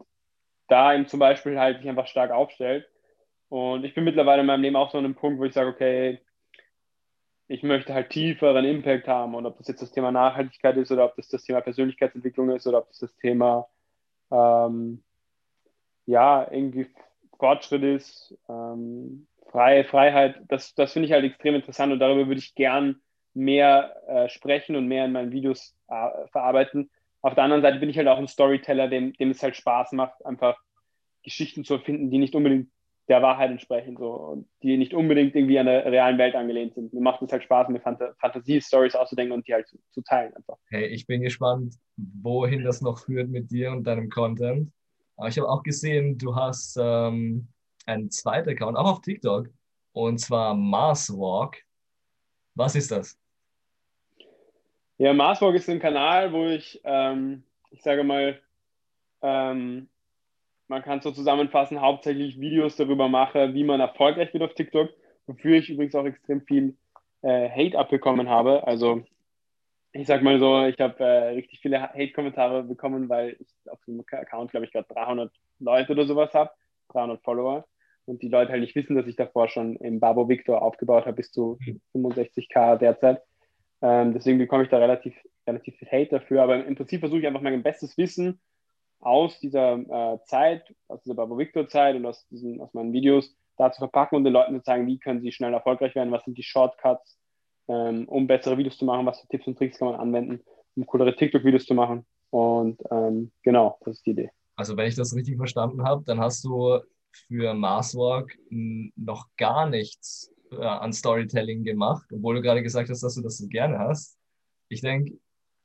da 0.68 0.94
ihm 0.94 1.06
zum 1.06 1.20
Beispiel 1.20 1.58
halt 1.58 1.78
sich 1.78 1.88
einfach 1.88 2.06
stark 2.06 2.30
aufstellt. 2.30 2.88
Und 3.48 3.84
ich 3.84 3.94
bin 3.94 4.04
mittlerweile 4.04 4.40
in 4.40 4.46
meinem 4.46 4.62
Leben 4.62 4.76
auch 4.76 4.90
so 4.90 4.98
an 4.98 5.04
einem 5.04 5.14
Punkt, 5.14 5.38
wo 5.38 5.44
ich 5.44 5.52
sage, 5.52 5.68
okay, 5.68 6.20
ich 7.46 7.62
möchte 7.62 7.92
halt 7.92 8.10
tieferen 8.10 8.64
Impact 8.64 9.06
haben. 9.06 9.34
Und 9.34 9.44
ob 9.46 9.58
das 9.58 9.68
jetzt 9.68 9.82
das 9.82 9.92
Thema 9.92 10.10
Nachhaltigkeit 10.10 10.76
ist 10.76 10.90
oder 10.90 11.04
ob 11.04 11.14
das 11.16 11.28
das 11.28 11.44
Thema 11.44 11.60
Persönlichkeitsentwicklung 11.60 12.50
ist 12.50 12.66
oder 12.66 12.78
ob 12.78 12.88
das 12.88 13.00
das 13.00 13.14
Thema, 13.16 13.68
ähm, 14.30 15.02
ja, 16.06 16.46
irgendwie 16.50 16.86
Fortschritt 17.38 17.82
ist, 17.82 18.36
ähm, 18.48 19.26
Freie 19.50 19.84
Freiheit, 19.84 20.40
das, 20.48 20.74
das 20.74 20.92
finde 20.92 21.06
ich 21.06 21.12
halt 21.12 21.24
extrem 21.24 21.54
interessant 21.54 21.92
und 21.92 22.00
darüber 22.00 22.26
würde 22.26 22.40
ich 22.40 22.54
gern 22.54 22.96
mehr 23.34 23.94
äh, 24.08 24.28
sprechen 24.28 24.76
und 24.76 24.86
mehr 24.86 25.04
in 25.04 25.12
meinen 25.12 25.32
Videos 25.32 25.76
äh, 25.88 26.26
verarbeiten. 26.32 26.90
Auf 27.22 27.34
der 27.34 27.44
anderen 27.44 27.62
Seite 27.62 27.78
bin 27.78 27.88
ich 27.88 27.96
halt 27.96 28.08
auch 28.08 28.18
ein 28.18 28.28
Storyteller, 28.28 28.88
dem, 28.88 29.12
dem 29.14 29.30
es 29.30 29.42
halt 29.42 29.56
Spaß 29.56 29.92
macht, 29.92 30.24
einfach 30.26 30.58
Geschichten 31.22 31.64
zu 31.64 31.74
erfinden, 31.74 32.10
die 32.10 32.18
nicht 32.18 32.34
unbedingt 32.34 32.68
der 33.08 33.22
Wahrheit 33.22 33.50
entsprechen 33.50 33.96
so, 33.96 34.12
und 34.12 34.48
die 34.62 34.76
nicht 34.76 34.94
unbedingt 34.94 35.34
irgendwie 35.34 35.58
an 35.58 35.66
der 35.66 35.84
realen 35.84 36.18
Welt 36.18 36.34
angelehnt 36.34 36.74
sind. 36.74 36.92
Mir 36.92 37.00
macht 37.00 37.22
es 37.22 37.32
halt 37.32 37.42
Spaß, 37.42 37.68
mir 37.68 37.80
Fant 37.80 38.00
Fantasie-Stories 38.18 38.94
auszudenken 38.94 39.32
und 39.32 39.46
die 39.46 39.54
halt 39.54 39.68
zu, 39.68 39.78
zu, 39.90 40.02
teilen 40.02 40.34
einfach. 40.34 40.56
Hey, 40.70 40.86
ich 40.86 41.06
bin 41.06 41.20
gespannt, 41.20 41.74
wohin 41.96 42.64
das 42.64 42.80
noch 42.80 42.98
führt 42.98 43.28
mit 43.28 43.50
dir 43.50 43.72
und 43.72 43.84
deinem 43.84 44.08
Content. 44.08 44.70
Aber 45.16 45.28
ich 45.28 45.38
habe 45.38 45.48
auch 45.48 45.62
gesehen, 45.62 46.18
du 46.18 46.34
hast 46.34 46.76
ähm, 46.80 47.48
einen 47.86 48.10
zweiten 48.10 48.50
Account, 48.50 48.76
auch 48.76 48.90
auf 48.90 49.00
TikTok, 49.00 49.48
und 49.92 50.18
zwar 50.18 50.54
Mars 50.54 51.10
Walk. 51.10 51.62
Was 52.54 52.74
ist 52.74 52.90
das? 52.90 53.18
Ja, 54.98 55.12
Mars 55.12 55.40
Walk 55.40 55.54
ist 55.54 55.68
ein 55.68 55.80
Kanal, 55.80 56.32
wo 56.32 56.46
ich, 56.46 56.80
ähm, 56.84 57.44
ich 57.70 57.82
sage 57.82 58.04
mal, 58.04 58.40
ähm, 59.22 59.88
man 60.68 60.82
kann 60.82 60.98
es 60.98 61.04
so 61.04 61.10
zusammenfassen, 61.10 61.80
hauptsächlich 61.80 62.40
Videos 62.40 62.76
darüber 62.76 63.08
mache, 63.08 63.54
wie 63.54 63.64
man 63.64 63.80
erfolgreich 63.80 64.32
wird 64.32 64.42
auf 64.42 64.54
TikTok, 64.54 64.90
wofür 65.26 65.56
ich 65.56 65.70
übrigens 65.70 65.94
auch 65.94 66.04
extrem 66.04 66.40
viel 66.42 66.76
äh, 67.22 67.48
Hate 67.50 67.78
abbekommen 67.78 68.28
habe. 68.28 68.66
Also 68.66 69.04
ich 69.94 70.08
sag 70.08 70.22
mal 70.22 70.40
so, 70.40 70.64
ich 70.66 70.78
habe 70.80 71.02
äh, 71.04 71.28
richtig 71.28 71.60
viele 71.60 71.80
Hate-Kommentare 71.80 72.64
bekommen, 72.64 73.08
weil 73.08 73.36
ich 73.38 73.70
auf 73.70 73.78
dem 73.86 74.00
Account, 74.00 74.50
glaube 74.50 74.66
ich, 74.66 74.72
gerade 74.72 74.88
300 74.92 75.32
Leute 75.60 75.92
oder 75.92 76.04
sowas 76.04 76.34
habe, 76.34 76.50
300 76.88 77.22
Follower 77.22 77.64
und 78.04 78.20
die 78.20 78.28
Leute 78.28 78.50
halt 78.50 78.60
nicht 78.60 78.74
wissen, 78.74 78.96
dass 78.96 79.06
ich 79.06 79.14
davor 79.14 79.48
schon 79.48 79.76
im 79.76 80.00
Babo 80.00 80.28
Victor 80.28 80.62
aufgebaut 80.62 81.06
habe 81.06 81.16
bis 81.16 81.30
zu 81.30 81.58
65k 81.94 82.76
derzeit. 82.76 83.22
Ähm, 83.82 84.12
deswegen 84.12 84.38
bekomme 84.38 84.64
ich 84.64 84.68
da 84.68 84.78
relativ, 84.78 85.14
relativ 85.46 85.76
viel 85.76 85.88
Hate 85.88 86.10
dafür. 86.10 86.42
Aber 86.42 86.64
im 86.64 86.74
Prinzip 86.74 87.00
versuche 87.00 87.20
ich 87.20 87.26
einfach 87.26 87.40
mein 87.40 87.62
bestes 87.62 87.96
Wissen 87.96 88.40
aus 89.00 89.38
dieser 89.38 89.74
äh, 89.74 90.18
Zeit, 90.24 90.74
aus 90.88 91.02
dieser 91.02 91.14
Babo 91.14 91.38
Victor 91.38 91.68
Zeit 91.68 91.94
und 91.94 92.04
aus, 92.04 92.26
diesen, 92.28 92.60
aus 92.60 92.74
meinen 92.74 92.92
Videos 92.92 93.36
da 93.56 93.70
zu 93.70 93.78
verpacken 93.78 94.16
und 94.16 94.24
den 94.24 94.32
Leuten 94.32 94.56
zu 94.56 94.62
zeigen, 94.62 94.86
wie 94.88 94.98
können 94.98 95.20
sie 95.20 95.30
schnell 95.30 95.52
erfolgreich 95.52 95.94
werden, 95.94 96.10
was 96.10 96.24
sind 96.24 96.36
die 96.36 96.42
Shortcuts, 96.42 97.18
ähm, 97.68 98.08
um 98.08 98.26
bessere 98.26 98.58
Videos 98.58 98.78
zu 98.78 98.84
machen, 98.84 99.06
was 99.06 99.20
für 99.20 99.28
Tipps 99.28 99.46
und 99.46 99.56
Tricks 99.56 99.78
kann 99.78 99.88
man 99.88 100.00
anwenden, 100.00 100.40
um 100.76 100.86
coolere 100.86 101.14
TikTok-Videos 101.14 101.64
zu 101.64 101.74
machen. 101.74 102.06
Und 102.30 102.80
ähm, 102.90 103.30
genau, 103.42 103.78
das 103.84 103.96
ist 103.96 104.06
die 104.06 104.10
Idee. 104.10 104.30
Also 104.56 104.76
wenn 104.76 104.88
ich 104.88 104.94
das 104.94 105.14
richtig 105.14 105.36
verstanden 105.36 105.84
habe, 105.84 106.04
dann 106.04 106.20
hast 106.20 106.44
du 106.44 106.80
für 107.28 107.54
Marswalk 107.54 108.36
noch 108.50 109.26
gar 109.36 109.68
nichts 109.68 110.32
äh, 110.50 110.56
an 110.56 110.92
Storytelling 110.92 111.64
gemacht, 111.64 112.06
obwohl 112.12 112.36
du 112.36 112.42
gerade 112.42 112.62
gesagt 112.62 112.90
hast, 112.90 113.02
dass 113.02 113.14
du 113.14 113.22
das 113.22 113.38
so 113.38 113.46
gerne 113.46 113.78
hast. 113.78 114.18
Ich 114.68 114.80
denke, 114.80 115.16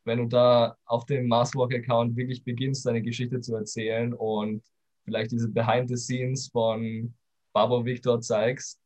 wenn 0.06 0.20
du 0.20 0.26
da 0.26 0.76
auf 0.86 1.06
dem 1.06 1.28
Marswalk-Account 1.28 2.16
wirklich 2.16 2.44
beginnst, 2.44 2.86
deine 2.86 3.02
Geschichte 3.02 3.42
zu 3.42 3.56
erzählen 3.56 4.14
und 4.14 4.64
vielleicht 5.04 5.32
diese 5.32 5.50
Behind 5.50 5.90
the 5.90 5.98
Scenes 5.98 6.50
von 6.50 7.14
Babo 7.54 7.84
Victor 7.84 8.22
zeigst 8.22 8.79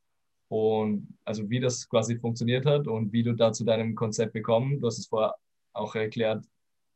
und 0.54 1.08
also 1.26 1.50
wie 1.50 1.60
das 1.60 1.90
quasi 1.90 2.16
funktioniert 2.16 2.68
hat 2.68 2.88
und 2.88 3.12
wie 3.12 3.24
du 3.24 3.34
da 3.34 3.52
zu 3.52 3.66
deinem 3.66 3.96
Konzept 3.96 4.34
bekommen. 4.34 4.80
Du 4.80 4.86
hast 4.86 5.00
es 5.00 5.08
vorher 5.08 5.34
auch 5.74 5.96
erklärt, 5.96 6.46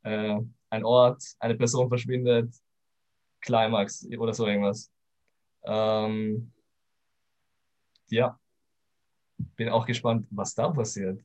äh, 0.04 0.38
ein 0.70 0.86
Ort, 0.86 1.24
eine 1.40 1.56
Person 1.56 1.90
verschwindet, 1.90 2.54
Climax 3.42 4.08
oder 4.16 4.32
so 4.36 4.46
irgendwas. 4.46 4.92
Ähm, 5.66 6.52
ja, 8.10 8.38
bin 9.56 9.70
auch 9.70 9.88
gespannt, 9.88 10.28
was 10.30 10.54
da 10.54 10.70
passiert. 10.70 11.20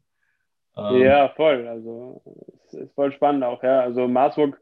Ähm, 0.74 1.02
ja, 1.02 1.28
voll. 1.36 1.68
Also 1.68 2.22
es 2.68 2.72
ist 2.72 2.94
voll 2.94 3.12
spannend 3.12 3.44
auch, 3.44 3.62
ja. 3.62 3.80
Also 3.80 4.08
Marsburg 4.08 4.58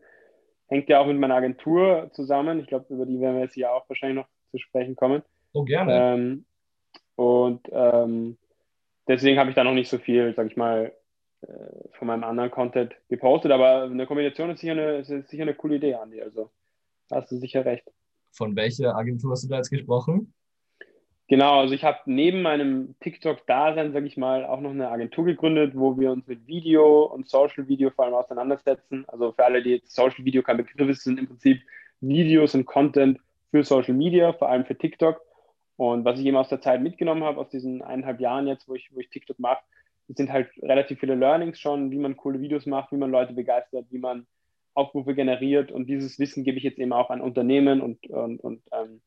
hängt 0.67 0.89
ja 0.89 0.99
auch 0.99 1.07
mit 1.07 1.21
meiner 1.21 1.37
Agentur 1.37 2.11
zusammen. 2.15 2.59
Ich 2.59 2.67
glaube, 2.67 2.93
über 2.93 3.07
die 3.07 3.21
werden 3.21 3.37
wir 3.37 3.45
jetzt 3.45 3.55
hier 3.55 3.73
auch 3.73 3.89
wahrscheinlich 3.89 4.17
noch 4.17 4.29
zu 4.51 4.59
sprechen 4.59 4.97
kommen. 4.97 5.23
Oh, 5.53 5.63
gerne. 5.63 5.93
Ähm, 5.95 6.47
und 7.21 7.69
ähm, 7.71 8.39
deswegen 9.07 9.39
habe 9.39 9.51
ich 9.51 9.55
da 9.55 9.63
noch 9.63 9.75
nicht 9.75 9.91
so 9.91 9.99
viel, 9.99 10.33
sag 10.35 10.47
ich 10.47 10.57
mal, 10.57 10.91
äh, 11.43 11.47
von 11.93 12.09
meinem 12.09 12.25
anderen 12.25 12.51
Content 12.51 12.95
gepostet. 13.11 13.53
Aber 13.53 13.83
eine 13.83 14.07
Kombination 14.07 14.49
ist 14.49 14.61
sicher 14.61 14.73
eine, 14.73 14.97
ist 15.01 15.29
sicher 15.29 15.43
eine 15.43 15.53
coole 15.53 15.77
Idee, 15.77 15.97
Andi. 15.97 16.23
Also 16.23 16.51
hast 17.11 17.31
du 17.31 17.37
sicher 17.37 17.67
recht. 17.67 17.85
Von 18.33 18.57
welcher 18.57 18.97
Agentur 18.97 19.33
hast 19.33 19.45
du 19.45 19.49
da 19.49 19.57
jetzt 19.57 19.69
gesprochen? 19.69 20.33
Genau, 21.29 21.61
also 21.61 21.75
ich 21.75 21.85
habe 21.85 21.99
neben 22.07 22.41
meinem 22.41 22.95
TikTok-Dasein, 23.01 23.93
sage 23.93 24.07
ich 24.07 24.17
mal, 24.17 24.47
auch 24.47 24.63
noch 24.63 24.71
eine 24.71 24.89
Agentur 24.89 25.27
gegründet, 25.27 25.73
wo 25.75 25.99
wir 25.99 26.13
uns 26.13 26.27
mit 26.27 26.47
Video 26.47 27.05
und 27.05 27.29
Social 27.29 27.69
Video 27.69 27.91
vor 27.91 28.07
allem 28.07 28.15
auseinandersetzen. 28.15 29.05
Also 29.09 29.33
für 29.33 29.45
alle, 29.45 29.63
die 29.63 29.73
jetzt 29.73 29.95
Social 29.95 30.25
Video 30.25 30.43
kein 30.43 30.57
Begriff 30.57 30.89
ist, 30.89 31.05
sind 31.05 31.19
im 31.19 31.27
Prinzip 31.27 31.61
Videos 32.01 32.55
und 32.55 32.65
Content 32.65 33.21
für 33.51 33.63
Social 33.63 33.95
Media, 33.95 34.33
vor 34.33 34.49
allem 34.49 34.65
für 34.65 34.79
TikTok. 34.79 35.21
Und 35.81 36.05
was 36.05 36.21
ich 36.21 36.27
eben 36.27 36.37
aus 36.37 36.51
der 36.51 36.61
Zeit 36.61 36.83
mitgenommen 36.83 37.25
habe, 37.25 37.41
aus 37.41 37.49
diesen 37.49 37.81
eineinhalb 37.81 38.21
Jahren 38.21 38.47
jetzt, 38.47 38.69
wo 38.69 38.75
ich, 38.75 38.95
wo 38.95 39.01
ich 39.01 39.09
TikTok 39.09 39.39
mache, 39.39 39.63
sind 40.09 40.31
halt 40.31 40.51
relativ 40.61 41.01
viele 41.01 41.15
Learnings 41.15 41.59
schon, 41.59 41.91
wie 41.91 41.97
man 41.97 42.19
coole 42.19 42.39
Videos 42.39 42.67
macht, 42.67 42.93
wie 42.93 42.99
man 42.99 43.11
Leute 43.11 43.33
begeistert, 43.33 43.87
wie 43.89 43.99
man 43.99 44.27
Aufrufe 44.75 45.15
generiert. 45.15 45.73
Und 45.73 45.87
dieses 45.87 46.19
Wissen 46.19 46.45
gebe 46.45 46.59
ich 46.59 46.65
jetzt 46.65 46.79
eben 46.79 46.93
auch 46.93 47.09
an 47.09 47.23
Unternehmen 47.23 47.81
und, 47.81 48.07
und, 48.11 48.41
und 48.41 48.63
ähm, 48.73 49.01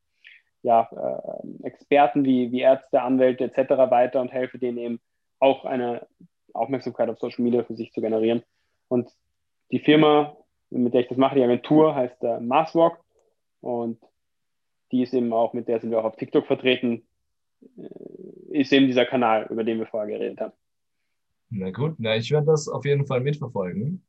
ja, 0.63 0.89
äh, 0.91 1.67
Experten 1.67 2.25
wie, 2.25 2.51
wie 2.51 2.61
Ärzte, 2.61 3.03
Anwälte 3.03 3.43
etc. 3.43 3.91
weiter 3.91 4.19
und 4.19 4.31
helfe 4.31 4.57
denen 4.57 4.79
eben 4.79 4.99
auch 5.37 5.65
eine 5.65 6.07
Aufmerksamkeit 6.55 7.07
auf 7.07 7.19
Social 7.19 7.43
Media 7.43 7.63
für 7.63 7.75
sich 7.75 7.91
zu 7.93 8.01
generieren. 8.01 8.41
Und 8.87 9.11
die 9.69 9.79
Firma, 9.79 10.35
mit 10.71 10.95
der 10.95 11.01
ich 11.01 11.07
das 11.07 11.19
mache, 11.19 11.35
die 11.35 11.43
Agentur, 11.43 11.93
heißt 11.93 12.23
äh, 12.23 12.39
Marswalk 12.39 12.97
und 13.61 13.99
die 14.93 15.01
ist 15.01 15.13
eben 15.13 15.33
auch, 15.33 15.53
mit 15.53 15.67
der 15.67 15.81
sind 15.81 15.89
wir 15.89 15.99
auch 15.99 16.05
auf 16.05 16.15
TikTok 16.15 16.45
vertreten, 16.45 17.03
äh, 17.77 18.59
ist 18.59 18.71
eben 18.71 18.85
dieser 18.85 19.05
Kanal, 19.05 19.47
über 19.49 19.63
den 19.63 19.79
wir 19.79 19.87
vorher 19.87 20.07
geredet 20.07 20.39
haben. 20.39 20.53
Na 21.49 21.71
gut, 21.71 21.95
na, 21.97 22.15
ich 22.15 22.31
werde 22.31 22.45
das 22.47 22.69
auf 22.69 22.85
jeden 22.85 23.05
Fall 23.05 23.19
mitverfolgen. 23.19 24.05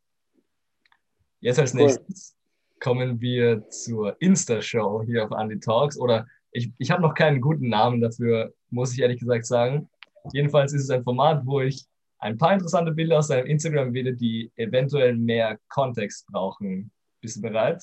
Jetzt 1.41 1.59
als 1.59 1.75
cool. 1.75 1.83
nächstes 1.83 2.37
kommen 2.81 3.21
wir 3.21 3.67
zur 3.71 4.21
Insta-Show 4.21 5.03
hier 5.07 5.25
auf 5.25 5.31
Andy 5.31 5.59
Talks 5.59 5.99
oder 5.99 6.27
ich, 6.53 6.71
ich 6.79 6.91
habe 6.91 7.03
noch 7.03 7.15
keinen 7.15 7.41
guten 7.41 7.69
Namen 7.69 8.01
dafür, 8.01 8.53
muss 8.71 8.93
ich 8.93 9.01
ehrlich 9.01 9.21
gesagt 9.21 9.47
sagen. 9.47 9.89
Jedenfalls 10.33 10.73
ist 10.73 10.85
es 10.85 10.91
ein 10.91 11.03
Format, 11.03 11.45
wo 11.45 11.61
ich 11.61 11.85
ein 12.19 12.39
paar 12.39 12.53
interessante 12.53 12.93
Bilder 12.93 13.19
aus 13.19 13.29
deinem 13.29 13.47
Instagram 13.47 13.93
wähle, 13.93 14.15
die 14.15 14.53
eventuell 14.57 15.17
mehr 15.17 15.59
Kontext 15.69 16.27
brauchen. 16.31 16.91
Bist 17.21 17.37
du 17.37 17.43
bereit? 17.43 17.83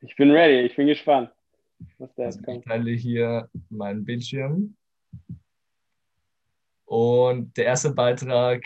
Ich 0.00 0.14
bin 0.16 0.30
ready, 0.30 0.60
ich 0.60 0.76
bin 0.76 0.86
gespannt, 0.86 1.30
was 1.98 2.14
da 2.14 2.24
also 2.24 2.42
kommt. 2.42 2.58
Ich 2.58 2.64
teile 2.64 2.90
hier 2.90 3.48
meinen 3.70 4.04
Bildschirm. 4.04 4.76
Und 6.84 7.56
der 7.56 7.64
erste 7.66 7.92
Beitrag, 7.92 8.62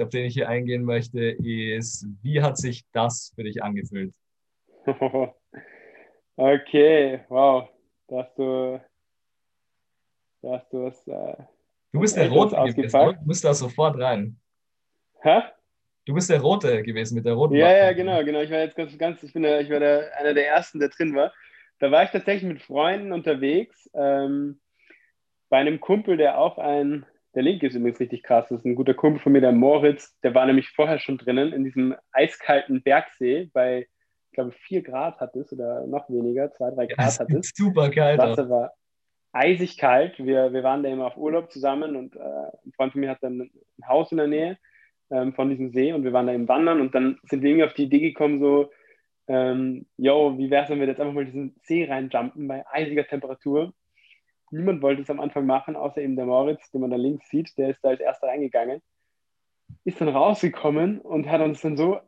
auf 0.00 0.08
den 0.08 0.24
ich 0.24 0.34
hier 0.34 0.48
eingehen 0.48 0.84
möchte, 0.84 1.20
ist, 1.20 2.06
wie 2.22 2.42
hat 2.42 2.56
sich 2.58 2.84
das 2.92 3.32
für 3.34 3.44
dich 3.44 3.62
angefühlt? 3.62 4.12
okay, 6.36 7.20
wow 7.28 7.68
da 8.10 8.18
hast 8.18 8.38
du, 8.38 8.80
da 10.42 10.52
hast 10.52 10.72
du 10.72 10.84
was. 10.84 11.06
Äh, 11.06 11.36
du 11.92 12.00
bist 12.00 12.16
der 12.16 12.28
Rote 12.28 12.56
gewesen, 12.56 12.92
du 12.92 13.26
musst 13.26 13.44
da 13.44 13.54
sofort 13.54 13.98
rein. 13.98 14.38
Hä? 15.22 15.42
Du 16.06 16.14
bist 16.14 16.30
der 16.30 16.40
Rote 16.40 16.82
gewesen 16.82 17.14
mit 17.14 17.24
der 17.24 17.34
roten 17.34 17.54
Ja, 17.54 17.66
Waffe. 17.66 17.76
ja, 17.76 17.92
genau, 17.92 18.24
genau. 18.24 18.40
Ich 18.40 18.50
war 18.50 18.58
jetzt 18.58 18.74
ganz, 18.74 18.98
ganz 18.98 19.22
ich 19.22 19.32
bin 19.32 19.42
der, 19.42 19.60
ich 19.60 19.70
war 19.70 19.78
der, 19.78 20.10
einer 20.18 20.34
der 20.34 20.48
ersten, 20.48 20.80
der 20.80 20.88
drin 20.88 21.14
war. 21.14 21.32
Da 21.80 21.90
war 21.90 22.04
ich 22.04 22.10
tatsächlich 22.10 22.48
mit 22.48 22.62
Freunden 22.62 23.12
unterwegs. 23.12 23.90
Ähm, 23.94 24.60
bei 25.48 25.58
einem 25.58 25.80
Kumpel, 25.80 26.16
der 26.16 26.38
auch 26.38 26.58
ein, 26.58 27.04
der 27.34 27.42
Link 27.42 27.62
ist 27.62 27.74
übrigens 27.74 27.98
richtig 27.98 28.22
krass, 28.22 28.46
das 28.48 28.60
ist 28.60 28.64
ein 28.64 28.76
guter 28.76 28.94
Kumpel 28.94 29.20
von 29.20 29.32
mir, 29.32 29.40
der 29.40 29.52
Moritz, 29.52 30.16
der 30.20 30.34
war 30.34 30.46
nämlich 30.46 30.68
vorher 30.70 30.98
schon 30.98 31.18
drinnen 31.18 31.52
in 31.52 31.64
diesem 31.64 31.96
eiskalten 32.12 32.82
Bergsee 32.82 33.50
bei 33.52 33.88
ich 34.30 34.34
glaube, 34.34 34.52
vier 34.52 34.82
Grad 34.82 35.18
hat 35.18 35.34
es 35.34 35.52
oder 35.52 35.84
noch 35.88 36.08
weniger, 36.08 36.52
zwei, 36.52 36.70
drei 36.70 36.86
Grad 36.86 37.18
hat 37.18 37.30
es. 37.32 37.50
Super 37.52 37.90
kalt. 37.90 38.20
Das 38.20 38.30
Wasser 38.30 38.48
war 38.48 38.72
eisig 39.32 39.76
kalt. 39.76 40.18
Wir, 40.18 40.52
wir 40.52 40.62
waren 40.62 40.84
da 40.84 40.88
immer 40.88 41.06
auf 41.06 41.16
Urlaub 41.16 41.50
zusammen 41.50 41.96
und 41.96 42.14
äh, 42.14 42.20
ein 42.20 42.72
Freund 42.76 42.92
von 42.92 43.00
mir 43.00 43.10
hat 43.10 43.22
dann 43.22 43.40
ein 43.40 43.88
Haus 43.88 44.12
in 44.12 44.18
der 44.18 44.28
Nähe 44.28 44.58
ähm, 45.10 45.34
von 45.34 45.50
diesem 45.50 45.72
See 45.72 45.92
und 45.92 46.04
wir 46.04 46.12
waren 46.12 46.28
da 46.28 46.32
im 46.32 46.46
Wandern 46.46 46.80
und 46.80 46.94
dann 46.94 47.18
sind 47.24 47.42
wir 47.42 47.50
irgendwie 47.50 47.66
auf 47.66 47.74
die 47.74 47.84
Idee 47.84 47.98
gekommen, 47.98 48.38
so, 48.38 48.70
ähm, 49.30 49.86
yo, 49.96 50.36
wie 50.38 50.50
wäre 50.50 50.64
es, 50.64 50.70
wenn 50.70 50.80
wir 50.80 50.88
jetzt 50.88 51.00
einfach 51.00 51.14
mal 51.14 51.24
diesen 51.24 51.54
See 51.62 51.84
reinjumpen 51.84 52.48
bei 52.48 52.66
eisiger 52.66 53.06
Temperatur? 53.06 53.72
Niemand 54.50 54.82
wollte 54.82 55.02
es 55.02 55.10
am 55.10 55.20
Anfang 55.20 55.46
machen, 55.46 55.76
außer 55.76 56.02
eben 56.02 56.16
der 56.16 56.26
Moritz, 56.26 56.68
den 56.72 56.80
man 56.80 56.90
da 56.90 56.96
links 56.96 57.28
sieht, 57.28 57.56
der 57.56 57.70
ist 57.70 57.78
da 57.84 57.90
als 57.90 58.00
erster 58.00 58.26
reingegangen, 58.26 58.82
ist 59.84 60.00
dann 60.00 60.08
rausgekommen 60.08 61.00
und 61.00 61.30
hat 61.30 61.42
uns 61.42 61.60
dann 61.60 61.76
so 61.76 62.00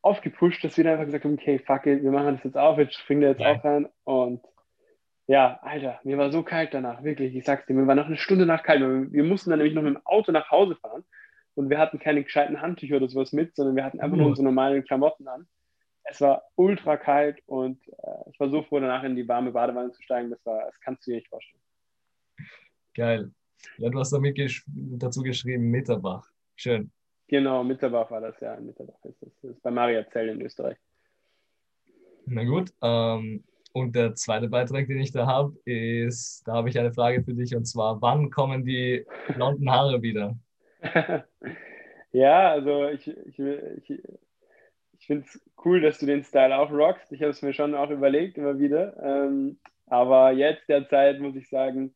aufgepusht, 0.00 0.64
dass 0.64 0.78
wir 0.78 0.84
dann 0.84 0.94
einfach 0.94 1.04
gesagt 1.04 1.24
haben, 1.24 1.34
okay, 1.34 1.58
fuck 1.58 1.84
it, 1.84 2.02
wir 2.02 2.10
machen 2.10 2.36
das 2.36 2.44
jetzt 2.44 2.56
auf, 2.56 2.78
jetzt 2.78 2.94
springen 2.94 3.20
da 3.20 3.28
jetzt 3.28 3.42
ja. 3.42 3.52
auch 3.52 3.64
rein 3.64 3.86
und 4.04 4.40
ja, 5.26 5.58
Alter, 5.60 6.00
mir 6.02 6.16
war 6.16 6.32
so 6.32 6.42
kalt 6.42 6.72
danach, 6.72 7.02
wirklich, 7.02 7.36
ich 7.36 7.44
sag's 7.44 7.66
dir, 7.66 7.74
mir 7.74 7.86
war 7.86 7.94
noch 7.94 8.06
eine 8.06 8.16
Stunde 8.16 8.46
nach 8.46 8.62
kalt, 8.62 8.80
wir 8.80 9.24
mussten 9.24 9.50
dann 9.50 9.58
nämlich 9.58 9.74
noch 9.74 9.82
mit 9.82 9.96
dem 9.96 10.06
Auto 10.06 10.32
nach 10.32 10.50
Hause 10.50 10.76
fahren 10.76 11.04
und 11.56 11.68
wir 11.68 11.76
hatten 11.76 11.98
keine 11.98 12.22
gescheiten 12.22 12.62
Handtücher 12.62 12.96
oder 12.96 13.08
sowas 13.08 13.34
mit, 13.34 13.54
sondern 13.54 13.76
wir 13.76 13.84
hatten 13.84 14.00
einfach 14.00 14.16
nur 14.16 14.28
unsere 14.28 14.46
normalen 14.46 14.82
Klamotten 14.82 15.28
an. 15.28 15.46
Es 16.04 16.20
war 16.20 16.42
ultra 16.56 16.96
kalt 16.96 17.40
und 17.46 17.80
äh, 17.88 18.30
ich 18.30 18.38
war 18.38 18.50
so 18.50 18.62
froh, 18.62 18.78
danach 18.78 19.04
in 19.04 19.16
die 19.16 19.26
warme 19.26 19.52
Badewanne 19.52 19.90
zu 19.92 20.02
steigen, 20.02 20.30
das 20.30 20.44
war, 20.44 20.66
das 20.66 20.78
kannst 20.80 21.06
du 21.06 21.10
dir 21.10 21.16
nicht 21.16 21.28
vorstellen. 21.28 21.62
Geil. 22.94 23.30
Ja, 23.78 23.88
du 23.88 23.98
hast 23.98 24.12
damit 24.12 24.36
gesch 24.36 24.64
dazu 24.66 25.22
geschrieben, 25.22 25.70
Meterbach. 25.70 26.28
Schön. 26.56 26.90
Genau, 27.28 27.64
Mitterbach 27.64 28.10
war 28.10 28.20
das, 28.20 28.38
ja. 28.40 28.58
Mitterbach 28.60 29.02
ist 29.04 29.22
das. 29.22 29.30
Das 29.42 29.50
ist 29.52 29.62
bei 29.62 29.70
Mariazell 29.70 30.28
in 30.28 30.42
Österreich. 30.42 30.76
Na 32.26 32.44
gut. 32.44 32.72
Ähm, 32.82 33.44
und 33.72 33.96
der 33.96 34.14
zweite 34.14 34.48
Beitrag, 34.48 34.86
den 34.86 35.00
ich 35.00 35.10
da 35.10 35.26
habe, 35.26 35.56
ist, 35.64 36.46
da 36.46 36.52
habe 36.52 36.68
ich 36.68 36.78
eine 36.78 36.92
Frage 36.92 37.24
für 37.24 37.34
dich 37.34 37.56
und 37.56 37.64
zwar, 37.64 38.00
wann 38.00 38.30
kommen 38.30 38.64
die 38.64 39.04
blonden 39.34 39.68
Haare 39.68 40.00
wieder? 40.00 40.38
ja, 42.12 42.52
also 42.52 42.88
ich, 42.88 43.08
ich, 43.08 43.38
ich, 43.38 44.02
ich 45.04 45.08
finde 45.08 45.26
es 45.26 45.38
cool, 45.62 45.82
dass 45.82 45.98
du 45.98 46.06
den 46.06 46.24
Style 46.24 46.56
auch 46.56 46.70
rockst. 46.70 47.12
Ich 47.12 47.20
habe 47.20 47.30
es 47.30 47.42
mir 47.42 47.52
schon 47.52 47.74
auch 47.74 47.90
überlegt, 47.90 48.38
immer 48.38 48.58
wieder. 48.58 48.96
Ähm, 49.02 49.58
aber 49.84 50.32
jetzt 50.32 50.66
derzeit 50.66 51.20
muss 51.20 51.36
ich 51.36 51.46
sagen, 51.50 51.94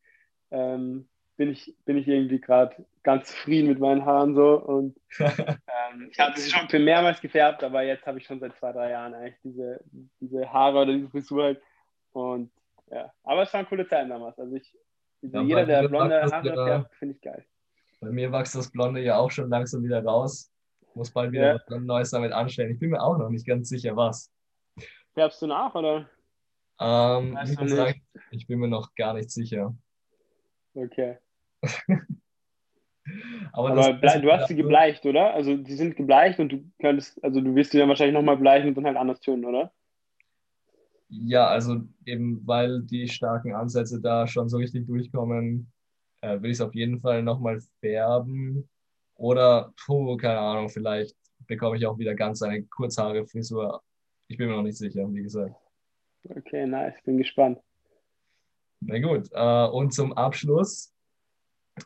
ähm, 0.51 1.09
bin 1.35 1.49
ich, 1.49 1.75
bin 1.85 1.97
ich 1.97 2.07
irgendwie 2.07 2.39
gerade 2.39 2.85
ganz 3.01 3.29
zufrieden 3.29 3.67
mit 3.67 3.79
meinen 3.79 4.05
Haaren 4.05 4.35
so. 4.35 4.59
Und 4.59 4.95
ähm, 5.19 6.09
ich 6.11 6.19
habe 6.19 6.39
sie 6.39 6.51
schon 6.51 6.83
mehrmals 6.83 7.19
gefärbt, 7.19 7.63
aber 7.63 7.81
jetzt 7.81 8.05
habe 8.05 8.19
ich 8.19 8.27
schon 8.27 8.39
seit 8.39 8.55
zwei, 8.57 8.73
drei 8.73 8.91
Jahren 8.91 9.15
eigentlich 9.15 9.41
diese, 9.43 9.83
diese 10.19 10.53
Haare 10.53 10.83
oder 10.83 10.93
diese 10.93 11.09
Frisur 11.09 11.43
halt. 11.45 11.61
Und 12.11 12.51
ja, 12.91 13.11
aber 13.23 13.41
es 13.41 13.51
waren 13.55 13.65
coole 13.65 13.87
Zeiten 13.87 14.09
damals. 14.09 14.37
Also 14.37 14.55
ich, 14.55 14.71
ja, 15.23 15.41
jeder, 15.41 15.65
der 15.65 15.87
blonde 15.87 16.21
Haare 16.21 16.47
ja, 16.47 16.65
färbt, 16.65 16.93
finde 16.93 17.15
ich 17.15 17.21
geil. 17.21 17.43
Bei 18.01 18.11
mir 18.11 18.31
wächst 18.31 18.53
das 18.53 18.69
Blonde 18.69 19.01
ja 19.01 19.17
auch 19.17 19.31
schon 19.31 19.49
langsam 19.49 19.83
wieder 19.83 20.03
raus. 20.03 20.51
Muss 20.95 21.11
bald 21.11 21.31
wieder 21.31 21.55
ja. 21.55 21.59
was 21.67 21.81
Neues 21.81 22.11
damit 22.11 22.31
anstellen. 22.31 22.71
Ich 22.71 22.79
bin 22.79 22.89
mir 22.89 23.01
auch 23.01 23.17
noch 23.17 23.29
nicht 23.29 23.45
ganz 23.45 23.69
sicher, 23.69 23.95
was. 23.95 24.31
Färbst 25.13 25.41
du 25.41 25.47
nach, 25.47 25.73
oder? 25.75 26.09
Ähm, 26.79 27.37
ich, 27.43 27.69
sagen, 27.69 28.01
ich 28.31 28.47
bin 28.47 28.59
mir 28.59 28.67
noch 28.67 28.95
gar 28.95 29.13
nicht 29.13 29.31
sicher. 29.31 29.75
Okay. 30.73 31.17
Aber, 33.51 33.71
Aber 33.71 33.93
du 33.93 34.31
hast 34.31 34.47
sie 34.47 34.55
gebleicht, 34.55 35.05
oder? 35.05 35.33
Also 35.33 35.57
die 35.57 35.73
sind 35.73 35.95
gebleicht 35.95 36.39
und 36.39 36.49
du 36.49 36.63
könntest, 36.79 37.21
also 37.23 37.41
du 37.41 37.55
wirst 37.55 37.73
die 37.73 37.77
dann 37.77 37.89
wahrscheinlich 37.89 38.13
nochmal 38.13 38.37
bleichen 38.37 38.69
und 38.69 38.75
dann 38.75 38.85
halt 38.85 38.97
anders 38.97 39.19
tun, 39.19 39.45
oder? 39.45 39.71
Ja, 41.09 41.47
also 41.47 41.81
eben 42.05 42.45
weil 42.45 42.83
die 42.83 43.07
starken 43.07 43.55
Ansätze 43.55 43.99
da 43.99 44.27
schon 44.27 44.47
so 44.47 44.57
richtig 44.57 44.85
durchkommen, 44.85 45.71
äh, 46.21 46.39
will 46.41 46.51
ich 46.51 46.57
es 46.57 46.61
auf 46.61 46.75
jeden 46.75 47.01
Fall 47.01 47.23
nochmal 47.23 47.59
färben. 47.79 48.69
Oder, 49.19 49.73
puh, 49.85 50.15
keine 50.15 50.39
Ahnung, 50.39 50.69
vielleicht 50.69 51.13
bekomme 51.45 51.75
ich 51.75 51.85
auch 51.85 51.97
wieder 51.97 52.15
ganz 52.15 52.41
eine 52.41 52.63
Kurzhaare-Frisur. 52.63 53.83
Ich 54.29 54.37
bin 54.37 54.47
mir 54.47 54.55
noch 54.55 54.63
nicht 54.63 54.77
sicher, 54.77 55.05
wie 55.11 55.23
gesagt. 55.23 55.53
Okay, 56.23 56.65
nice, 56.65 56.93
bin 57.03 57.17
gespannt. 57.17 57.59
Na 58.79 58.97
gut, 58.99 59.27
äh, 59.33 59.67
und 59.67 59.93
zum 59.93 60.13
Abschluss 60.13 60.93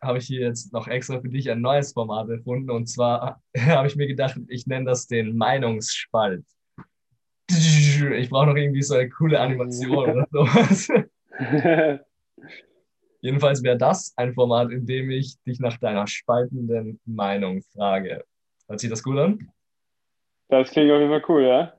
habe 0.02 0.20
ich 0.20 0.28
hier 0.28 0.42
jetzt 0.42 0.74
noch 0.74 0.88
extra 0.88 1.20
für 1.22 1.30
dich 1.30 1.50
ein 1.50 1.62
neues 1.62 1.94
Format 1.94 2.30
erfunden. 2.30 2.70
Und 2.70 2.86
zwar 2.86 3.42
habe 3.58 3.88
ich 3.88 3.96
mir 3.96 4.08
gedacht, 4.08 4.40
ich 4.48 4.68
nenne 4.68 4.86
das 4.86 5.08
den 5.08 5.36
Meinungsspalt. 5.36 6.46
Ich 7.50 8.30
brauche 8.30 8.46
noch 8.48 8.56
irgendwie 8.56 8.84
so 8.84 8.94
eine 8.94 9.10
coole 9.10 9.40
Animation 9.40 9.98
oder 10.12 10.28
sowas. 10.32 10.88
Jedenfalls 13.24 13.64
wäre 13.64 13.78
das 13.78 14.14
ein 14.18 14.34
Format, 14.34 14.70
in 14.72 14.86
dem 14.86 15.10
ich 15.10 15.42
dich 15.44 15.58
nach 15.62 15.78
deiner 15.78 16.08
spaltenden 16.08 17.00
Meinung 17.06 17.62
frage. 17.74 18.26
Hört 18.68 18.80
sich 18.82 18.90
das 18.90 19.02
gut 19.02 19.18
an? 19.18 19.50
Das 20.50 20.70
klingt 20.72 20.92
auf 20.92 21.00
jeden 21.00 21.10
Fall 21.10 21.24
cool, 21.30 21.44
ja? 21.44 21.74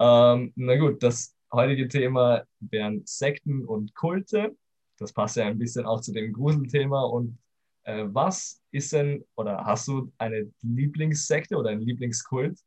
Ähm, 0.00 0.54
na 0.56 0.76
gut, 0.76 1.02
das 1.02 1.36
heutige 1.52 1.88
Thema 1.88 2.44
wären 2.58 3.02
Sekten 3.04 3.66
und 3.66 3.94
Kulte. 3.94 4.56
Das 4.98 5.12
passt 5.12 5.36
ja 5.36 5.44
ein 5.44 5.58
bisschen 5.58 5.84
auch 5.84 6.00
zu 6.00 6.14
dem 6.14 6.32
Gruselthema. 6.32 7.02
Und 7.02 7.38
äh, 7.84 8.04
was 8.06 8.62
ist 8.70 8.94
denn, 8.94 9.26
oder 9.36 9.62
hast 9.66 9.88
du 9.88 10.10
eine 10.16 10.50
Lieblingssekte 10.62 11.54
oder 11.54 11.68
einen 11.68 11.82
Lieblingskult? 11.82 12.58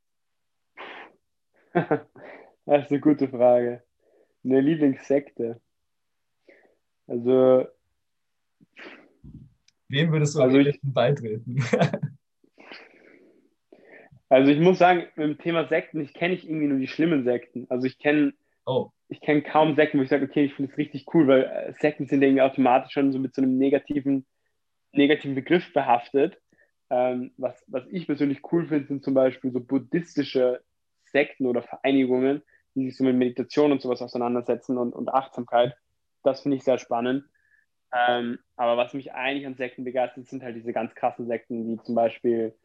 Das 2.66 2.86
ist 2.86 2.92
eine 2.92 3.00
gute 3.00 3.28
Frage. 3.28 3.82
Eine 4.44 4.62
Lieblingssekte. 4.62 5.60
Also, 7.10 7.68
Wem 9.88 10.12
würdest 10.12 10.36
du 10.36 10.42
Also 10.42 10.60
ich- 10.60 10.80
beitreten? 10.84 11.58
also 14.30 14.52
ich 14.52 14.60
muss 14.60 14.78
sagen, 14.78 15.08
mit 15.16 15.26
dem 15.28 15.38
Thema 15.40 15.68
Sekten, 15.68 16.02
ich 16.02 16.14
kenne 16.14 16.36
nicht 16.36 16.46
irgendwie 16.46 16.68
nur 16.68 16.78
die 16.78 16.88
schlimmen 16.88 17.24
Sekten. 17.24 17.66
Also 17.70 17.88
ich 17.88 17.98
kenne 17.98 18.34
oh, 18.68 18.92
ich 19.08 19.22
kenne 19.22 19.42
kaum 19.42 19.74
Sekten, 19.76 19.98
wo 19.98 20.04
ich 20.04 20.10
sage, 20.10 20.26
okay, 20.26 20.46
ich 20.46 20.54
finde 20.54 20.72
es 20.72 20.78
richtig 20.78 21.06
cool, 21.16 21.28
weil 21.28 21.44
äh, 21.46 21.74
Sekten 21.80 22.06
sind 22.06 22.22
irgendwie 22.22 22.44
automatisch 22.44 22.94
schon 22.94 23.12
so 23.12 23.18
mit 23.18 23.34
so 23.34 23.42
einem 23.42 23.58
negativen, 23.58 24.28
negativen 24.92 25.34
Begriff 25.34 25.74
behaftet. 25.74 26.40
Ähm, 26.92 27.32
was, 27.38 27.64
was 27.68 27.88
ich 27.90 28.06
persönlich 28.06 28.42
cool 28.52 28.68
finde, 28.68 28.88
sind 28.88 29.04
zum 29.04 29.16
Beispiel 29.16 29.52
so 29.52 29.60
buddhistische 29.60 30.62
Sekten 31.06 31.48
oder 31.48 31.64
Vereinigungen, 31.64 32.44
die 32.76 32.86
sich 32.86 32.98
so 32.98 33.04
mit 33.04 33.16
Meditation 33.16 33.72
und 33.72 33.82
sowas 33.82 34.04
auseinandersetzen 34.04 34.78
und, 34.78 34.94
und 34.94 35.10
Achtsamkeit. 35.10 35.76
Das 36.24 36.42
finde 36.42 36.58
ich 36.58 36.64
sehr 36.64 36.78
spannend. 36.78 37.26
Ähm, 37.92 38.40
aber 38.56 38.78
was 38.78 38.94
mich 38.94 39.14
eigentlich 39.14 39.48
an 39.48 39.56
Sekten 39.56 39.84
begeistert, 39.84 40.28
sind 40.28 40.44
halt 40.44 40.56
diese 40.56 40.74
ganz 40.74 40.94
krassen 40.94 41.28
Sekten, 41.28 41.68
wie 41.68 41.84
zum 41.84 41.96
Beispiel, 41.96 42.56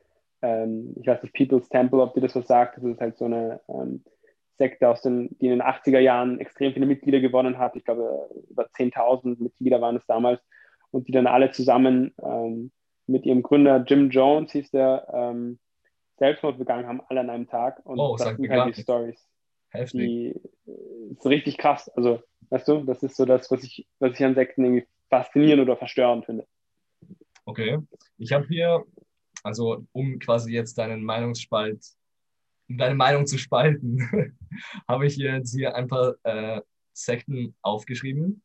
ähm, 0.43 0.95
ich 1.01 1.07
weiß 1.07 1.23
nicht, 1.23 1.35
People's 1.35 1.69
Temple, 1.69 2.03
ob 2.03 2.15
dir 2.15 2.21
das 2.21 2.37
was 2.37 2.47
sagt. 2.47 2.77
Das 2.77 2.85
ist 2.85 3.01
halt 3.01 3.17
so 3.17 3.25
eine 3.25 3.61
ähm, 3.69 4.05
Sekte 4.59 4.89
aus 4.89 5.03
den, 5.03 5.37
die 5.39 5.47
in 5.47 5.53
den 5.53 5.63
80er 5.63 5.99
Jahren 5.99 6.41
extrem 6.41 6.73
viele 6.73 6.87
Mitglieder 6.87 7.21
gewonnen 7.21 7.59
hat. 7.59 7.75
Ich 7.77 7.85
glaube, 7.85 8.29
über 8.51 8.67
10.000 8.67 9.43
Mitglieder 9.43 9.81
waren 9.81 9.97
es 9.97 10.07
damals. 10.07 10.41
Und 10.91 11.09
die 11.09 11.13
dann 11.13 11.27
alle 11.27 11.51
zusammen 11.51 12.15
ähm, 12.23 12.71
mit 13.07 13.27
ihrem 13.27 13.43
Gründer 13.43 13.83
Jim 13.87 14.11
Jones, 14.11 14.53
hieß 14.53 14.71
der, 14.71 15.09
ähm, 15.13 15.59
Selbstmord 16.19 16.59
begangen 16.59 16.87
haben, 16.87 17.03
alle 17.09 17.21
an 17.21 17.31
einem 17.31 17.49
Tag. 17.49 17.81
Und 17.85 17.99
Oh, 17.99 18.17
das 18.17 18.37
sind 18.37 18.49
halt 18.49 18.77
die. 18.77 18.81
Stories 18.81 19.29
heftig. 19.71 20.01
die 20.01 20.27
äh, 20.71 21.13
ist 21.13 21.27
richtig 21.27 21.59
krass. 21.59 21.89
Also, 21.91 22.23
weißt 22.51 22.69
du, 22.69 22.85
das 22.85 23.03
ist 23.03 23.17
so 23.17 23.25
das, 23.25 23.51
was 23.51 23.63
ich, 23.63 23.87
was 23.99 24.13
ich 24.19 24.25
an 24.25 24.35
Sekten 24.35 24.65
irgendwie 24.65 24.87
faszinierend 25.11 25.63
oder 25.63 25.77
verstörend 25.77 26.25
finde. 26.27 26.47
Okay. 27.45 27.79
Ich 28.19 28.33
habe 28.33 28.47
hier, 28.49 28.85
also 29.43 29.85
um 29.93 30.19
quasi 30.19 30.53
jetzt 30.53 30.79
deinen 30.79 31.05
Meinungsspalt, 31.05 31.85
um 32.69 32.79
deine 32.79 32.95
Meinung 32.95 33.27
zu 33.27 33.39
spalten, 33.39 34.37
habe 34.89 35.07
ich 35.07 35.17
jetzt 35.17 35.55
hier 35.55 35.75
ein 35.75 35.89
paar 35.89 36.15
äh, 36.23 36.61
Sekten 36.93 37.55
aufgeschrieben. 37.63 38.43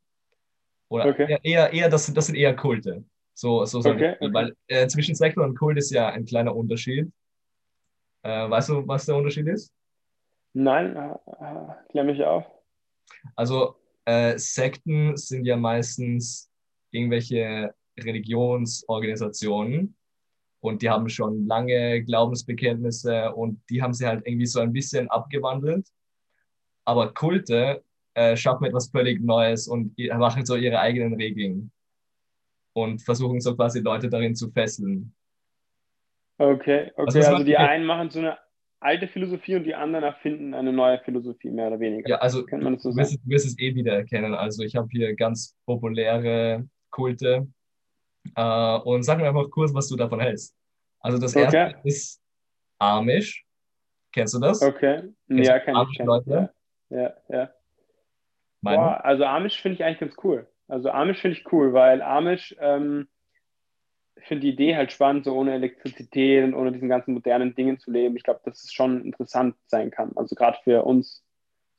Oder 0.90 1.08
Okay. 1.08 1.38
eher, 1.44 1.72
eher, 1.72 1.90
das, 1.90 2.06
sind- 2.08 2.18
das 2.18 2.26
sind 2.28 2.36
eher 2.36 2.56
Kulte. 2.56 3.04
So, 3.34 3.64
so 3.64 3.80
Okay, 3.80 4.16
okay. 4.20 4.34
Weil 4.34 4.56
äh, 4.68 4.88
zwischen 4.88 5.16
Sekte 5.16 5.42
und 5.42 5.56
Kult 5.58 5.78
ist 5.78 5.92
ja 5.92 6.10
ein 6.10 6.26
kleiner 6.26 6.54
Unterschied. 6.56 7.10
Äh, 8.24 8.50
weißt 8.50 8.70
du, 8.70 8.86
was 8.88 9.06
der 9.06 9.16
Unterschied 9.16 9.48
ist? 9.48 9.72
Nein, 10.54 10.96
äh, 10.96 11.12
äh, 11.42 11.68
klär 11.90 12.04
mich 12.04 12.22
auf. 12.24 12.46
Also 13.36 13.79
äh, 14.10 14.38
Sekten 14.40 15.16
sind 15.18 15.46
ja 15.46 15.56
meistens 15.56 16.50
irgendwelche 16.90 17.76
Religionsorganisationen 18.00 19.96
und 20.62 20.82
die 20.82 20.90
haben 20.90 21.10
schon 21.10 21.46
lange 21.46 22.04
Glaubensbekenntnisse 22.04 23.32
und 23.34 23.62
die 23.70 23.84
haben 23.84 23.94
sie 23.94 24.08
halt 24.08 24.26
irgendwie 24.26 24.48
so 24.48 24.62
ein 24.62 24.74
bisschen 24.74 25.10
abgewandelt. 25.10 25.88
Aber 26.86 27.14
Kulte 27.14 27.84
äh, 28.16 28.36
schaffen 28.36 28.66
etwas 28.66 28.90
völlig 28.90 29.22
Neues 29.22 29.68
und 29.68 29.96
machen 30.18 30.44
so 30.44 30.56
ihre 30.56 30.80
eigenen 30.80 31.14
Regeln 31.14 31.72
und 32.74 33.04
versuchen 33.04 33.42
so 33.42 33.56
quasi 33.56 33.80
Leute 33.80 34.10
darin 34.10 34.36
zu 34.36 34.50
fesseln. 34.50 35.14
Okay, 36.40 36.92
okay, 36.96 37.02
also 37.06 37.20
was- 37.20 37.46
die 37.46 37.56
okay. 37.56 37.68
einen 37.68 37.86
machen 37.86 38.10
so 38.10 38.20
eine 38.20 38.38
alte 38.80 39.08
Philosophie 39.08 39.56
und 39.56 39.64
die 39.64 39.76
anderen 39.76 40.06
erfinden 40.06 40.54
eine 40.54 40.72
neue 40.72 41.00
Philosophie, 41.00 41.50
mehr 41.50 41.68
oder 41.68 41.80
weniger. 41.80 42.10
Ja, 42.10 42.16
also 42.18 42.46
man 42.52 42.74
das 42.74 42.84
so 42.84 42.92
du 42.92 42.98
wirst, 42.98 43.14
du 43.14 43.30
wirst 43.30 43.46
es 43.46 43.60
eh 43.60 43.76
wieder 43.76 43.94
erkennen. 43.94 44.34
Also 44.34 44.64
ich 44.64 44.76
habe 44.76 44.88
hier 44.92 45.16
ganz 45.16 45.56
populäre 45.66 46.68
Kulte. 46.90 47.48
Äh, 48.36 48.78
und 48.80 49.04
sag 49.04 49.18
mir 49.18 49.28
einfach 49.28 49.50
kurz, 49.50 49.74
was 49.74 49.88
du 49.88 49.96
davon 49.96 50.20
hältst. 50.20 50.56
Also 51.00 51.18
das 51.18 51.36
Okay. 51.36 51.44
erste 51.44 51.88
ist 51.88 52.22
Amish. 52.80 53.46
Kennst 54.12 54.34
du 54.34 54.40
das? 54.40 54.62
Okay, 54.62 55.04
Kennst 55.28 55.50
ja, 55.50 55.58
ich, 55.58 55.68
Amish 55.68 56.00
ich, 56.00 56.06
Leute? 56.06 56.50
ja, 56.90 56.98
ja, 56.98 57.14
ja. 57.30 57.50
Boah, 58.62 59.04
also 59.06 59.24
Amish 59.24 59.62
finde 59.62 59.76
ich 59.76 59.84
eigentlich 59.84 60.00
ganz 60.00 60.16
cool. 60.24 60.48
Also 60.68 60.90
Amish 60.92 61.22
finde 61.22 61.38
ich 61.38 61.52
cool, 61.52 61.74
weil 61.74 62.02
Amish, 62.02 62.56
ähm, 62.60 63.08
finde 64.28 64.42
die 64.42 64.54
Idee 64.54 64.76
halt 64.76 64.92
spannend, 64.92 65.26
so 65.26 65.36
ohne 65.36 65.54
Elektrizität 65.54 66.44
und 66.44 66.54
ohne 66.54 66.72
diesen 66.72 66.90
ganzen 66.90 67.14
modernen 67.14 67.56
Dingen 67.56 67.80
zu 67.80 67.92
leben. 67.92 68.16
Ich 68.16 68.24
glaube, 68.24 68.42
dass 68.44 68.64
es 68.64 68.74
schon 68.74 69.06
interessant 69.06 69.56
sein 69.68 69.92
kann. 69.92 70.12
Also 70.16 70.36
gerade 70.36 70.58
für 70.64 70.84
uns, 70.84 71.24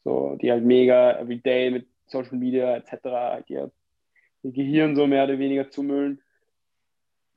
so 0.05 0.37
die 0.40 0.50
halt 0.50 0.64
mega 0.64 1.18
everyday 1.18 1.70
mit 1.70 1.88
Social 2.07 2.37
Media 2.37 2.76
etc. 2.76 3.44
die 3.48 3.55
ihr, 3.55 3.70
ihr 4.42 4.53
Gehirn 4.53 4.96
so 4.96 5.07
mehr 5.07 5.24
oder 5.24 5.38
weniger 5.38 5.70
zumüllen. 5.70 6.20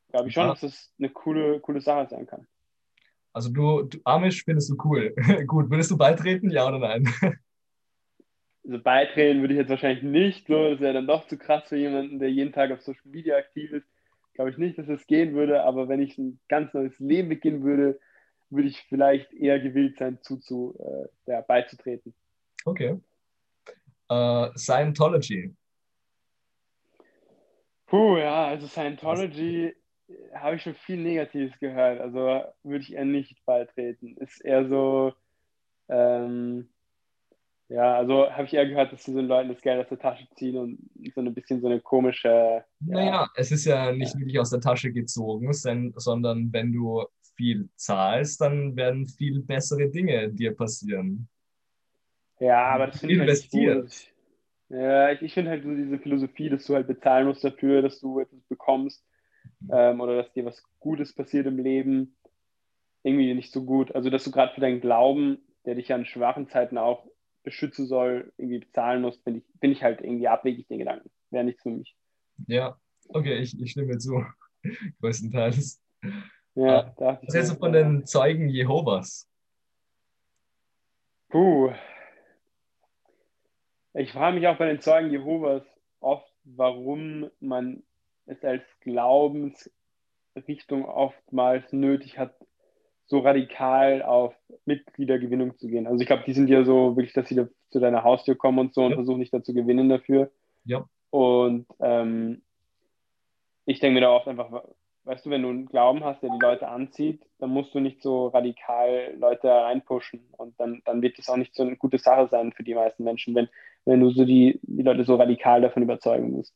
Glaube 0.10 0.30
ich 0.30 0.34
schon, 0.34 0.48
dass 0.48 0.62
das 0.62 0.94
eine 1.00 1.10
coole, 1.10 1.60
coole 1.60 1.82
Sache 1.82 2.08
sein 2.10 2.28
kann. 2.28 2.48
Also 3.34 3.50
du, 3.50 3.82
du 3.84 3.98
Amish 4.04 4.44
findest 4.44 4.70
du 4.70 4.78
cool. 4.84 5.14
Gut, 5.48 5.72
würdest 5.72 5.90
du 5.90 5.98
beitreten? 5.98 6.52
Ja 6.52 6.68
oder 6.68 6.80
nein? 6.80 7.08
Also 8.66 8.80
beitreten 8.80 9.42
würde 9.42 9.56
ich 9.56 9.60
jetzt 9.60 9.70
wahrscheinlich 9.70 10.04
nicht, 10.04 10.48
so, 10.48 10.70
das 10.70 10.80
wäre 10.80 10.94
dann 10.94 11.06
doch 11.06 11.28
zu 11.28 11.38
krass 11.38 11.68
für 11.68 11.76
jemanden, 11.76 12.20
der 12.20 12.32
jeden 12.32 12.54
Tag 12.54 12.72
auf 12.72 12.82
Social 12.82 13.12
Media 13.12 13.36
aktiv 13.36 13.74
ist. 13.74 13.86
Glaube 14.34 14.50
ich 14.50 14.58
nicht, 14.58 14.78
dass 14.78 14.88
das 14.88 15.06
gehen 15.08 15.34
würde, 15.36 15.64
aber 15.64 15.88
wenn 15.88 16.02
ich 16.02 16.18
ein 16.18 16.40
ganz 16.50 16.74
neues 16.74 16.98
Leben 17.00 17.30
beginnen 17.30 17.64
würde, 17.64 18.00
würde 18.50 18.68
ich 18.68 18.80
vielleicht 18.90 19.32
eher 19.34 19.60
gewillt 19.60 19.98
sein, 19.98 20.20
zu, 20.22 20.38
zu, 20.38 20.76
äh, 20.80 21.32
ja, 21.32 21.42
beizutreten. 21.42 22.14
Okay. 22.66 23.00
Äh, 24.10 24.50
Scientology. 24.56 25.54
Puh, 27.88 28.18
ja, 28.18 28.48
also 28.48 28.68
Scientology 28.68 29.76
äh, 30.08 30.36
habe 30.36 30.56
ich 30.56 30.64
schon 30.64 30.76
viel 30.76 30.98
Negatives 30.98 31.58
gehört, 31.60 32.02
also 32.02 32.44
würde 32.64 32.84
ich 32.84 32.94
eher 32.94 33.06
nicht 33.06 33.44
beitreten. 33.46 34.18
Ist 34.18 34.44
eher 34.44 34.68
so, 34.68 35.14
ähm, 35.90 36.70
ja, 37.70 37.96
also 37.96 38.30
habe 38.30 38.44
ich 38.44 38.54
eher 38.54 38.68
gehört, 38.68 38.92
dass 38.92 39.04
sie 39.04 39.14
so 39.14 39.22
Leuten 39.22 39.50
das 39.50 39.62
Geld 39.62 39.82
aus 39.82 39.90
der 39.90 40.00
Tasche 40.00 40.28
ziehen 40.36 40.58
und 40.58 40.80
so 41.14 41.22
ein 41.22 41.34
bisschen 41.34 41.62
so 41.62 41.68
eine 41.68 41.80
komische, 41.80 42.64
Naja, 42.80 43.28
es 43.36 43.52
ist 43.52 43.66
ja 43.66 43.92
nicht 43.92 44.18
wirklich 44.18 44.40
aus 44.40 44.50
der 44.50 44.62
Tasche 44.62 44.92
gezogen, 44.92 45.52
sondern 45.54 46.52
wenn 46.52 46.72
du 46.72 47.04
viel 47.36 47.70
zahlst, 47.76 48.42
dann 48.42 48.76
werden 48.76 49.08
viel 49.08 49.42
bessere 49.42 49.90
Dinge 49.90 50.30
dir 50.30 50.56
passieren. 50.56 51.28
Ja, 52.40 52.66
aber 52.66 52.88
das 52.88 53.00
finde 53.00 53.16
ich 53.16 53.22
halt 53.22 53.52
gut. 53.52 54.14
Ja, 54.70 55.12
ich, 55.12 55.22
ich 55.22 55.34
finde 55.34 55.52
halt 55.52 55.64
so 55.64 55.74
diese 55.74 56.00
Philosophie, 56.00 56.50
dass 56.50 56.66
du 56.66 56.74
halt 56.74 56.88
bezahlen 56.88 57.28
musst 57.28 57.44
dafür, 57.44 57.82
dass 57.82 58.00
du 58.00 58.20
etwas 58.20 58.42
bekommst 58.50 59.06
ähm, 59.72 60.02
oder 60.02 60.18
dass 60.18 60.34
dir 60.34 60.46
was 60.46 60.64
Gutes 60.80 61.14
passiert 61.14 61.46
im 61.46 61.58
Leben, 61.58 62.16
irgendwie 63.04 63.34
nicht 63.34 63.52
so 63.52 63.64
gut. 63.64 63.94
Also, 63.94 64.10
dass 64.10 64.24
du 64.24 64.32
gerade 64.32 64.54
für 64.54 64.62
deinen 64.62 64.82
Glauben, 64.82 65.40
der 65.66 65.76
dich 65.76 65.90
ja 65.90 65.96
in 65.96 66.06
schwachen 66.06 66.48
Zeiten 66.50 66.78
auch 66.78 67.06
beschützen 67.44 67.88
soll, 67.88 68.32
irgendwie 68.38 68.60
bezahlen 68.60 69.02
musst, 69.02 69.24
finde 69.24 69.40
ich, 69.40 69.46
finde 69.60 69.76
ich 69.76 69.84
halt 69.84 70.02
irgendwie 70.02 70.28
abwegig, 70.28 70.68
den 70.68 70.80
Gedanken. 70.80 71.10
Wäre 71.30 71.44
nichts 71.44 71.62
für 71.62 71.70
mich. 71.70 71.96
Ja, 72.48 72.78
okay, 73.10 73.38
ich, 73.40 73.60
ich 73.60 73.72
stimme 73.72 73.98
zu. 73.98 74.24
Größtenteils. 75.02 75.82
Ja, 76.56 76.94
Äh, 76.98 77.18
ich 77.22 77.28
Was 77.28 77.36
hältst 77.36 77.52
du 77.52 77.56
von 77.56 77.74
den 77.74 78.06
Zeugen 78.06 78.50
Jehovas? 78.50 79.30
Puh. 81.30 81.74
Ich 83.96 84.12
frage 84.12 84.38
mich 84.38 84.48
auch 84.48 84.58
bei 84.58 84.68
den 84.68 84.82
Zeugen 84.82 85.12
Jehovas 85.12 85.64
oft, 86.00 86.32
warum 86.44 87.30
man 87.40 87.84
es 88.26 88.44
als 88.44 88.64
Glaubensrichtung 88.82 90.86
oftmals 90.86 91.72
nötig 91.74 92.18
hat, 92.18 92.36
so 93.06 93.20
radikal 93.20 94.02
auf 94.02 94.34
Mitgliedergewinnung 94.66 95.58
zu 95.58 95.68
gehen. 95.68 95.88
Also 95.88 96.02
ich 96.02 96.08
glaube, 96.08 96.24
die 96.26 96.34
sind 96.34 96.50
ja 96.50 96.64
so 96.64 96.96
wirklich, 96.96 97.14
dass 97.14 97.28
sie 97.28 97.36
da 97.36 97.48
zu 97.70 97.80
deiner 97.80 98.04
Haustür 98.04 98.36
kommen 98.36 98.60
und 98.60 98.74
so 98.74 98.82
und 98.84 98.92
Ja. 98.92 98.96
versuchen 98.96 99.20
dich 99.20 99.32
da 99.32 99.44
zu 99.44 99.54
gewinnen 99.54 99.90
dafür. 99.90 100.32
Ja, 100.66 100.86
Und 101.10 101.68
ähm, 101.82 102.42
ich 103.66 103.80
denke 103.80 103.96
mir 103.96 104.02
da 104.02 104.12
oft 104.12 104.28
einfach, 104.28 104.64
weißt 105.04 105.26
du, 105.26 105.30
wenn 105.30 105.42
du 105.42 105.50
einen 105.50 105.66
Glauben 105.66 106.04
hast, 106.04 106.22
der 106.24 106.30
die 106.30 106.40
Leute 106.42 106.68
anzieht, 106.68 107.22
dann 107.40 107.50
musst 107.50 107.74
du 107.76 107.80
nicht 107.80 108.02
so 108.02 108.28
radikal 108.28 109.14
Leute 109.18 109.50
reinpushen. 109.50 110.22
Und 110.38 110.58
dann, 110.60 110.82
dann 110.86 111.02
wird 111.02 111.18
das 111.18 111.30
auch 111.30 111.38
nicht 111.38 111.56
so 111.56 111.64
eine 111.64 111.76
gute 111.76 111.98
Sache 111.98 112.28
sein 112.30 112.54
für 112.54 112.64
die 112.64 112.76
meisten 112.76 113.04
Menschen, 113.04 113.36
wenn, 113.36 113.50
wenn 113.86 114.00
du 114.00 114.12
so 114.12 114.26
die, 114.26 114.60
die 114.64 114.84
Leute 114.84 115.04
so 115.04 115.16
radikal 115.16 115.62
davon 115.62 115.84
überzeugen 115.84 116.32
musst. 116.32 116.54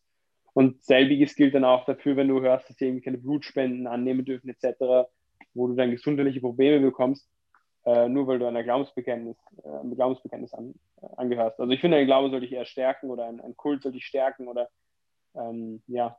Und 0.54 0.82
selbiges 0.84 1.36
gilt 1.36 1.54
dann 1.54 1.66
auch 1.66 1.86
dafür, 1.86 2.16
wenn 2.16 2.30
du 2.30 2.42
hörst, 2.42 2.70
dass 2.70 2.78
sie 2.78 2.86
irgendwie 2.88 3.04
keine 3.04 3.18
Blutspenden 3.20 3.86
annehmen 3.86 4.26
dürfen, 4.26 4.50
etc., 4.50 5.08
wo 5.58 5.68
du 5.68 5.76
dann 5.76 5.92
gesundheitliche 5.92 6.40
Probleme 6.40 6.80
bekommst, 6.80 7.28
äh, 7.86 8.08
nur 8.08 8.28
weil 8.28 8.40
du 8.40 8.46
einer 8.46 8.64
Glaubensbekenntnis, 8.64 9.38
äh, 9.64 9.70
einem 9.70 9.96
Glaubensbekenntnis 9.96 10.54
an, 10.54 10.74
äh, 11.02 11.08
angehörst. 11.18 11.60
Also 11.60 11.72
ich 11.72 11.82
finde, 11.82 11.98
ein 11.98 12.06
Glaube 12.06 12.30
sollte 12.30 12.46
dich 12.46 12.56
eher 12.56 12.66
stärken 12.66 13.10
oder 13.10 13.26
ein, 13.28 13.40
ein 13.42 13.56
Kult 13.56 13.82
sollte 13.82 13.98
dich 13.98 14.06
stärken 14.06 14.48
oder 14.48 14.70
ähm, 15.36 15.82
ja, 15.88 16.18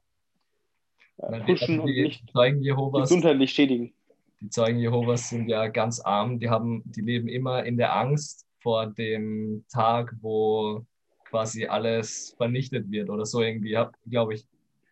äh, 1.18 1.40
pushen 1.40 1.80
und 1.80 1.90
nicht 1.90 2.30
Zeugen 2.32 2.62
Jehovas, 2.62 3.08
gesundheitlich 3.08 3.52
schädigen. 3.52 3.92
die 4.40 4.50
Zeugen 4.50 4.78
Jehovas 4.78 5.28
sind 5.28 5.48
ja 5.48 5.66
ganz 5.68 6.00
arm. 6.00 6.38
Die 6.38 6.48
haben, 6.48 6.82
die 6.86 7.00
leben 7.00 7.28
immer 7.28 7.64
in 7.64 7.76
der 7.76 7.94
Angst 7.96 8.46
vor 8.60 8.86
dem 8.86 9.64
Tag, 9.70 10.14
wo 10.20 10.84
quasi 11.24 11.66
alles 11.66 12.34
vernichtet 12.36 12.90
wird 12.90 13.10
oder 13.10 13.26
so 13.26 13.42
irgendwie, 13.42 13.76
glaube 14.08 14.34
ich. 14.34 14.46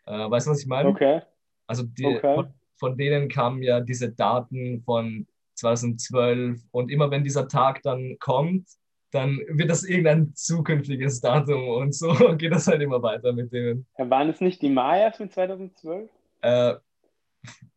Äh, 0.06 0.30
weißt 0.30 0.46
du, 0.46 0.50
was 0.50 0.60
ich 0.60 0.66
meine? 0.66 0.88
Okay, 0.88 1.22
Also 1.66 1.84
die, 1.84 2.06
okay. 2.06 2.44
Von, 2.76 2.96
denen 2.96 3.28
kamen 3.28 3.62
ja 3.62 3.80
diese 3.80 4.12
Daten 4.12 4.82
von 4.82 5.26
2012 5.54 6.60
und 6.70 6.90
immer 6.90 7.10
wenn 7.10 7.24
dieser 7.24 7.48
Tag 7.48 7.82
dann 7.82 8.16
kommt, 8.18 8.68
dann 9.10 9.40
wird 9.48 9.70
das 9.70 9.84
irgendein 9.84 10.34
zukünftiges 10.34 11.20
Datum 11.20 11.68
und 11.68 11.94
so 11.94 12.12
geht 12.36 12.52
das 12.52 12.66
halt 12.66 12.82
immer 12.82 13.02
weiter 13.02 13.32
mit 13.32 13.52
denen. 13.52 13.86
Waren 13.96 14.28
es 14.28 14.40
nicht 14.40 14.60
die 14.62 14.68
Mayas 14.68 15.18
mit 15.18 15.32
2012? 15.32 16.10
Äh, 16.42 16.74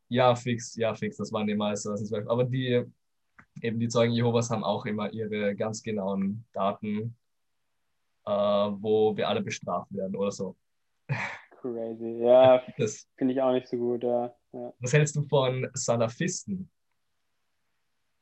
ja, 0.09 0.35
fix, 0.35 0.75
ja, 0.75 0.93
fix, 0.95 1.17
das 1.17 1.31
waren 1.31 1.47
die 1.47 1.55
meisten 1.55 1.89
2012. 1.89 2.27
Aber 2.27 2.43
die, 2.43 2.83
eben 3.61 3.79
die 3.79 3.87
Zeugen 3.87 4.13
Jehovas 4.13 4.49
haben 4.49 4.63
auch 4.63 4.85
immer 4.85 5.11
ihre 5.13 5.55
ganz 5.55 5.83
genauen 5.83 6.45
Daten, 6.51 7.15
äh, 8.25 8.31
wo 8.31 9.15
wir 9.15 9.29
alle 9.29 9.41
bestraft 9.41 9.93
werden 9.93 10.15
oder 10.15 10.31
so. 10.31 10.55
Crazy. 11.61 12.23
Ja, 12.23 12.61
Das, 12.77 13.07
finde 13.17 13.33
ich 13.33 13.41
auch 13.41 13.51
nicht 13.51 13.67
so 13.67 13.77
gut. 13.77 14.03
Ja. 14.03 14.33
Ja. 14.51 14.73
was 14.79 14.93
hältst 14.93 15.15
du 15.15 15.23
von 15.23 15.67
Salafisten? 15.73 16.69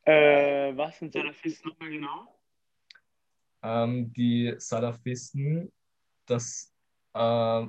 Äh, 0.04 0.76
was 0.76 1.00
sind 1.00 1.14
Salafisten 1.14 1.70
nochmal 1.70 1.90
genau? 1.90 2.28
Ähm, 3.64 4.14
die 4.14 4.54
Salafisten, 4.58 5.72
das, 6.26 6.74
äh, 7.14 7.66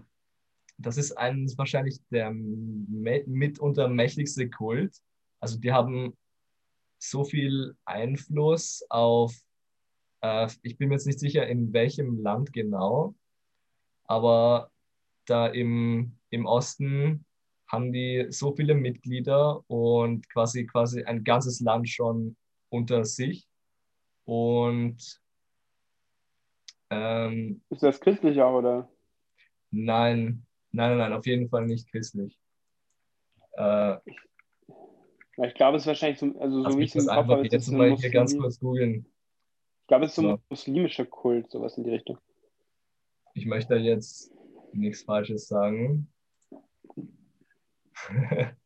das 0.76 0.96
ist 0.96 1.12
ein, 1.12 1.46
wahrscheinlich 1.56 2.00
der 2.10 2.30
mitunter 2.30 3.88
mächtigste 3.88 4.48
Kult. 4.50 4.96
Also 5.40 5.58
die 5.58 5.72
haben 5.72 6.16
so 6.98 7.24
viel 7.24 7.76
Einfluss 7.84 8.84
auf, 8.88 9.34
äh, 10.20 10.48
ich 10.62 10.78
bin 10.78 10.88
mir 10.88 10.96
jetzt 10.96 11.06
nicht 11.06 11.20
sicher, 11.20 11.46
in 11.46 11.72
welchem 11.72 12.20
Land 12.22 12.52
genau, 12.52 13.14
aber 14.04 14.70
da 15.26 15.46
im, 15.46 16.16
im 16.30 16.46
Osten 16.46 17.24
haben 17.68 17.92
die 17.92 18.26
so 18.30 18.54
viele 18.54 18.74
Mitglieder 18.74 19.62
und 19.68 20.28
quasi, 20.30 20.66
quasi 20.66 21.04
ein 21.04 21.22
ganzes 21.24 21.60
Land 21.60 21.88
schon 21.88 22.36
unter 22.70 23.04
sich. 23.04 23.46
Und 24.24 25.20
ähm, 26.90 27.62
Ist 27.70 27.82
das 27.82 28.00
christlich 28.00 28.40
auch, 28.40 28.58
oder? 28.58 28.88
nein, 29.70 30.46
nein, 30.72 30.90
nein, 30.90 30.98
nein, 30.98 31.12
auf 31.12 31.26
jeden 31.26 31.48
Fall 31.50 31.66
nicht 31.66 31.90
christlich. 31.90 32.38
Äh, 33.52 33.96
ich 35.46 35.54
glaube, 35.54 35.76
es 35.76 35.82
ist 35.82 35.86
wahrscheinlich 35.86 36.18
so, 36.18 36.38
also 36.40 36.68
so 36.70 36.78
wie 36.78 36.84
ich 36.84 36.94
es 36.96 37.04
im 37.04 37.10
einfach 37.10 37.44
jetzt 37.44 37.70
mal 37.70 37.94
hier 37.96 38.10
ganz 38.10 38.36
kurz 38.36 38.58
googeln. 38.58 39.06
Ich 39.82 39.86
glaube, 39.88 40.06
es 40.06 40.12
ist 40.12 40.16
so 40.16 40.22
So. 40.22 40.28
ein 40.32 40.42
muslimischer 40.48 41.06
Kult, 41.06 41.50
sowas 41.50 41.76
in 41.78 41.84
die 41.84 41.90
Richtung. 41.90 42.18
Ich 43.34 43.46
möchte 43.46 43.76
jetzt 43.76 44.32
nichts 44.72 45.02
Falsches 45.02 45.46
sagen. 45.48 46.10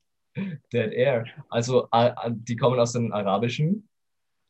Dead 0.73 0.93
Air. 0.93 1.27
Also, 1.49 1.89
die 2.31 2.57
kommen 2.57 2.79
aus 2.81 2.93
den 2.93 3.13
arabischen 3.13 3.89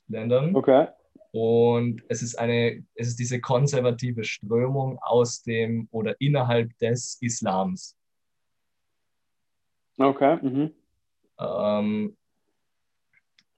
Ländern. 0.08 0.54
Okay. 0.54 0.88
Und 1.32 2.02
es 2.08 2.22
ist 2.22 2.38
eine, 2.38 2.84
es 2.94 3.08
ist 3.08 3.18
diese 3.18 3.40
konservative 3.40 4.22
Strömung 4.22 4.98
aus 5.00 5.42
dem 5.42 5.88
oder 5.90 6.14
innerhalb 6.20 6.76
des 6.78 7.16
Islams. 7.22 7.96
Okay. 9.98 10.38
Mhm. 10.42 10.74
Ähm, 11.38 12.16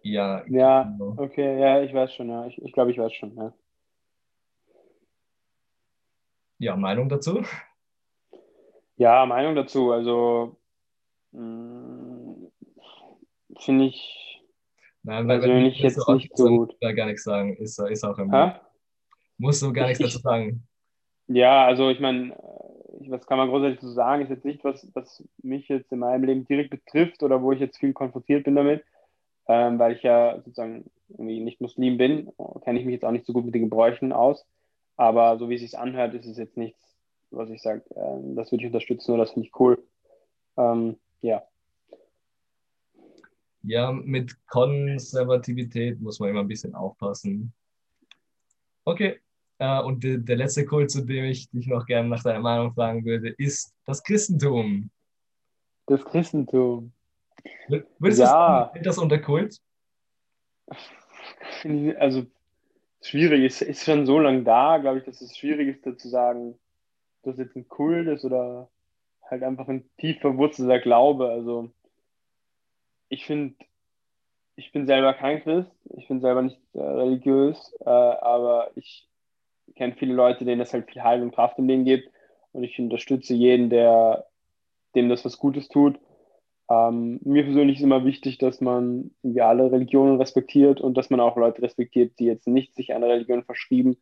ja, 0.03 0.45
Ja, 0.47 0.83
genau. 0.85 1.15
okay, 1.17 1.61
ja, 1.61 1.83
ich 1.83 1.93
weiß 1.93 2.15
schon, 2.15 2.29
ja. 2.29 2.47
Ich, 2.47 2.63
ich 2.63 2.73
glaube, 2.73 2.93
ich 2.93 2.99
weiß 2.99 3.13
schon, 3.13 3.35
ja. 3.37 3.53
ja, 6.59 6.77
Meinung 6.77 7.09
dazu? 7.09 7.43
Ja, 8.97 9.27
Meinung 9.27 9.57
dazu. 9.57 9.91
Also 9.91 10.57
finde 13.59 13.85
ich 13.87 14.41
Nein, 15.03 15.29
weil 15.29 15.41
persönlich 15.41 15.79
jetzt 15.81 15.97
so 16.01 16.15
nicht 16.15 16.35
so 16.37 16.49
gut. 16.49 16.77
da 16.81 16.93
gar 16.93 17.07
nichts 17.07 17.25
sagen, 17.25 17.57
ist, 17.57 17.79
ist 17.79 18.05
auch 18.05 18.19
im 18.19 18.33
Hä? 18.33 18.53
Musst 19.37 19.61
du 19.63 19.73
gar 19.73 19.91
Ich- 19.91 19.99
nichts 19.99 20.15
dazu 20.15 20.23
sagen. 20.23 20.67
Ja, 21.27 21.67
also 21.67 21.91
ich 21.91 22.01
meine, 22.01 22.33
äh, 22.35 23.11
was 23.11 23.27
kann 23.27 23.39
man 23.39 23.49
grundsätzlich 23.49 23.81
so 23.81 23.91
sagen, 23.93 24.23
ist 24.23 24.31
jetzt 24.31 24.45
nicht 24.45 24.63
was, 24.65 24.89
was 24.95 25.23
mich 25.43 25.69
jetzt 25.69 25.91
in 25.93 25.99
meinem 25.99 26.25
Leben 26.25 26.47
direkt 26.47 26.71
betrifft 26.71 27.23
oder 27.23 27.43
wo 27.43 27.53
ich 27.53 27.61
jetzt 27.61 27.79
viel 27.79 27.93
konfrontiert 27.93 28.45
bin 28.45 28.55
damit, 28.55 28.85
ähm, 29.49 29.79
weil 29.79 29.93
ich 29.93 30.03
ja 30.03 30.37
sozusagen 30.37 30.91
irgendwie 31.09 31.41
nicht 31.41 31.61
Muslim 31.61 31.97
bin, 31.99 32.31
kenne 32.63 32.79
ich 32.79 32.85
mich 32.87 32.95
jetzt 32.95 33.05
auch 33.05 33.11
nicht 33.11 33.27
so 33.27 33.33
gut 33.33 33.45
mit 33.45 33.55
den 33.55 33.63
Gebräuchen 33.65 34.13
aus. 34.13 34.47
Aber 34.97 35.39
so 35.39 35.49
wie 35.49 35.57
es 35.57 35.61
sich 35.63 35.77
anhört, 35.79 36.15
ist 36.15 36.27
es 36.27 36.39
jetzt 36.39 36.57
nichts, 36.57 36.81
was 37.31 37.51
ich 37.51 37.61
sage, 37.61 37.83
ähm, 37.97 38.37
das 38.37 38.53
würde 38.53 38.63
ich 38.65 38.69
unterstützen 38.69 39.13
oder 39.13 39.25
das 39.25 39.33
finde 39.33 39.49
ich 39.49 39.59
cool. 39.61 39.83
Ähm, 40.57 40.97
ja. 41.25 41.43
Ja, 43.63 43.93
mit 43.93 44.37
Konservativität 44.47 45.99
muss 46.01 46.21
man 46.21 46.29
immer 46.29 46.41
ein 46.41 46.49
bisschen 46.49 46.75
aufpassen. 46.75 47.55
Okay, 48.85 49.21
äh, 49.59 49.81
und 49.81 50.05
de, 50.05 50.19
der 50.19 50.37
letzte 50.37 50.67
Kult, 50.67 50.91
zu 50.91 51.01
dem 51.03 51.25
ich 51.25 51.49
dich 51.51 51.67
noch 51.67 51.87
gerne 51.87 52.09
nach 52.11 52.23
deiner 52.23 52.41
Meinung 52.41 52.75
fragen 52.75 53.05
würde, 53.07 53.31
ist 53.39 53.75
das 53.87 54.03
Christentum. 54.03 54.91
Das 55.87 56.05
Christentum. 56.05 56.93
Wür- 57.69 57.87
Würdest 57.99 58.21
Ja. 58.21 58.71
du 58.75 58.83
das 58.83 58.99
unter 58.99 59.19
Kult? 59.19 59.59
Also 61.99 62.27
schwierig, 63.01 63.45
es 63.45 63.63
ist 63.63 63.85
schon 63.85 64.05
so 64.05 64.19
lange 64.19 64.43
da, 64.43 64.77
glaube 64.77 64.99
ich, 64.99 65.05
dass 65.05 65.23
es 65.23 65.35
schwierig 65.39 65.69
ist, 65.69 65.87
da 65.87 65.97
zu 65.97 66.11
sagen, 66.11 66.59
dass 67.23 67.39
jetzt 67.39 67.57
ein 67.57 67.67
Kult 67.67 68.09
ist 68.09 68.25
oder 68.27 68.71
halt 69.31 69.43
einfach 69.43 69.69
ein 69.69 69.89
tief 69.99 70.21
verwurzelter 70.21 70.79
Glaube. 70.81 71.29
Also 71.29 71.71
ich 73.09 73.25
finde, 73.27 73.55
ich 74.57 74.73
bin 74.73 74.87
selber 74.87 75.15
kein 75.15 75.43
Christ, 75.43 75.71
ich 75.97 76.09
bin 76.09 76.21
selber 76.21 76.43
nicht 76.43 76.61
äh, 76.75 76.81
religiös, 76.81 77.75
äh, 77.81 77.89
aber 77.89 78.71
ich 78.77 79.09
kenne 79.75 79.95
viele 79.97 80.15
Leute, 80.15 80.45
denen 80.45 80.61
es 80.61 80.73
halt 80.73 80.91
viel 80.91 81.03
Heil 81.03 81.23
und 81.23 81.35
Kraft 81.35 81.59
im 81.59 81.69
Leben 81.69 81.85
gibt 81.85 82.11
und 82.53 82.63
ich 82.63 82.79
unterstütze 82.79 83.35
jeden, 83.35 83.71
der 83.71 84.27
dem 84.95 85.09
das 85.09 85.25
was 85.25 85.39
Gutes 85.39 85.69
tut. 85.69 85.99
Ähm, 86.71 87.21
mir 87.25 87.45
persönlich 87.45 87.79
ist 87.79 87.83
immer 87.83 88.05
wichtig, 88.05 88.39
dass 88.39 88.61
man 88.61 89.11
irgendwie 89.23 89.43
alle 89.43 89.71
Religionen 89.71 90.19
respektiert 90.19 90.81
und 90.81 90.97
dass 90.97 91.11
man 91.11 91.21
auch 91.21 91.37
Leute 91.37 91.63
respektiert, 91.63 92.19
die 92.19 92.25
jetzt 92.25 92.47
nicht 92.47 92.75
sich 92.75 92.95
einer 92.95 93.09
Religion 93.09 93.45
verschrieben 93.45 93.97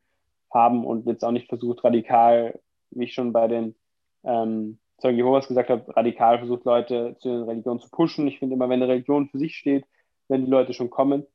haben 0.52 0.84
und 0.84 1.06
jetzt 1.06 1.24
auch 1.24 1.32
nicht 1.32 1.48
versucht, 1.48 1.82
radikal, 1.82 2.60
wie 2.90 3.04
ich 3.04 3.14
schon 3.14 3.32
bei 3.32 3.48
den 3.48 3.74
ähm, 4.22 4.78
Zeugen 5.02 5.18
Jehovas 5.18 5.48
gesagt 5.48 5.68
habe, 5.68 5.96
radikal 5.96 6.38
versucht, 6.38 6.64
Leute 6.64 7.16
zu 7.18 7.28
den 7.28 7.42
Religionen 7.42 7.80
zu 7.80 7.90
pushen. 7.90 8.28
Ich 8.28 8.38
finde 8.38 8.54
immer, 8.54 8.68
wenn 8.68 8.80
eine 8.80 8.92
Religion 8.92 9.28
für 9.28 9.38
sich 9.38 9.56
steht, 9.56 9.84
wenn 10.28 10.44
die 10.44 10.50
Leute 10.50 10.74
schon 10.74 10.90
kommen. 10.90 11.26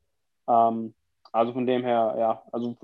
Ähm, 0.48 0.94
also 1.32 1.52
von 1.52 1.66
dem 1.66 1.84
her, 1.84 2.16
ja, 2.18 2.42
also 2.50 2.78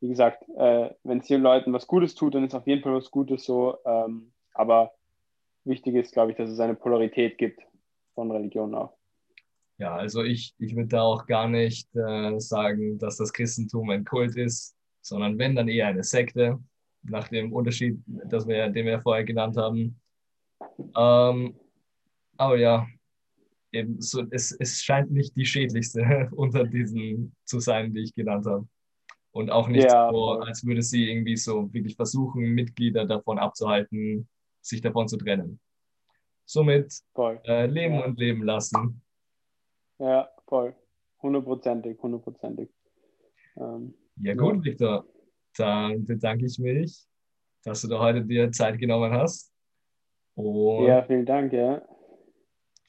wie 0.00 0.08
gesagt, 0.08 0.46
äh, 0.58 0.90
wenn 1.04 1.20
es 1.20 1.26
den 1.28 1.40
Leuten 1.40 1.72
was 1.72 1.86
Gutes 1.86 2.14
tut, 2.14 2.34
dann 2.34 2.44
ist 2.44 2.54
auf 2.54 2.66
jeden 2.66 2.82
Fall 2.82 2.94
was 2.94 3.10
Gutes 3.10 3.44
so. 3.44 3.78
Ähm, 3.86 4.30
aber 4.52 4.92
wichtig 5.64 5.94
ist, 5.94 6.12
glaube 6.12 6.32
ich, 6.32 6.36
dass 6.36 6.50
es 6.50 6.60
eine 6.60 6.74
Polarität 6.74 7.38
gibt 7.38 7.62
von 8.14 8.30
Religionen 8.30 8.74
auch. 8.74 8.92
Ja, 9.78 9.96
also 9.96 10.22
ich, 10.22 10.54
ich 10.58 10.76
würde 10.76 10.88
da 10.88 11.02
auch 11.02 11.24
gar 11.26 11.48
nicht 11.48 11.88
äh, 11.96 12.38
sagen, 12.38 12.98
dass 12.98 13.16
das 13.16 13.32
Christentum 13.32 13.88
ein 13.88 14.04
Kult 14.04 14.36
ist, 14.36 14.76
sondern 15.00 15.38
wenn, 15.38 15.56
dann 15.56 15.68
eher 15.68 15.86
eine 15.86 16.04
Sekte, 16.04 16.58
nach 17.04 17.28
dem 17.28 17.52
Unterschied, 17.52 17.98
das 18.06 18.46
wir, 18.46 18.68
den 18.70 18.86
wir 18.86 19.00
vorher 19.00 19.24
genannt 19.24 19.56
haben. 19.56 20.00
Ähm, 20.96 21.54
aber 22.36 22.58
ja, 22.58 22.86
eben 23.72 24.00
so, 24.00 24.24
es, 24.30 24.52
es 24.52 24.82
scheint 24.82 25.10
nicht 25.10 25.36
die 25.36 25.46
schädlichste 25.46 26.28
unter 26.32 26.64
diesen 26.64 27.34
zu 27.44 27.60
sein, 27.60 27.92
die 27.92 28.00
ich 28.02 28.14
genannt 28.14 28.46
habe. 28.46 28.66
Und 29.32 29.50
auch 29.50 29.68
nicht 29.68 29.84
Ja, 29.90 30.10
so, 30.12 30.32
als 30.40 30.64
würde 30.64 30.82
sie 30.82 31.10
irgendwie 31.10 31.36
so 31.36 31.72
wirklich 31.74 31.96
versuchen, 31.96 32.54
Mitglieder 32.54 33.04
davon 33.04 33.38
abzuhalten, 33.38 34.28
sich 34.60 34.80
davon 34.80 35.08
zu 35.08 35.16
trennen. 35.16 35.58
Somit 36.46 37.00
äh, 37.44 37.66
leben 37.66 37.94
Ja. 37.96 38.04
und 38.04 38.18
leben 38.18 38.44
lassen. 38.44 39.02
Ja, 39.98 40.28
voll. 40.46 40.74
Hundertprozentig, 41.20 41.98
hundertprozentig. 42.00 42.68
Ähm, 43.56 43.94
Ja 44.20 44.34
gut, 44.34 44.62
Victor, 44.64 45.04
dann 45.58 46.04
bedanke 46.04 46.46
ich 46.46 46.58
mich, 46.58 47.04
dass 47.64 47.82
du 47.82 47.88
da 47.88 47.98
heute 47.98 48.22
dir 48.22 48.50
Zeit 48.52 48.78
genommen 48.78 49.12
hast. 49.12 49.52
Und 50.34 50.86
ja, 50.86 51.02
vielen 51.02 51.26
Dank, 51.26 51.52
ja. 51.52 51.82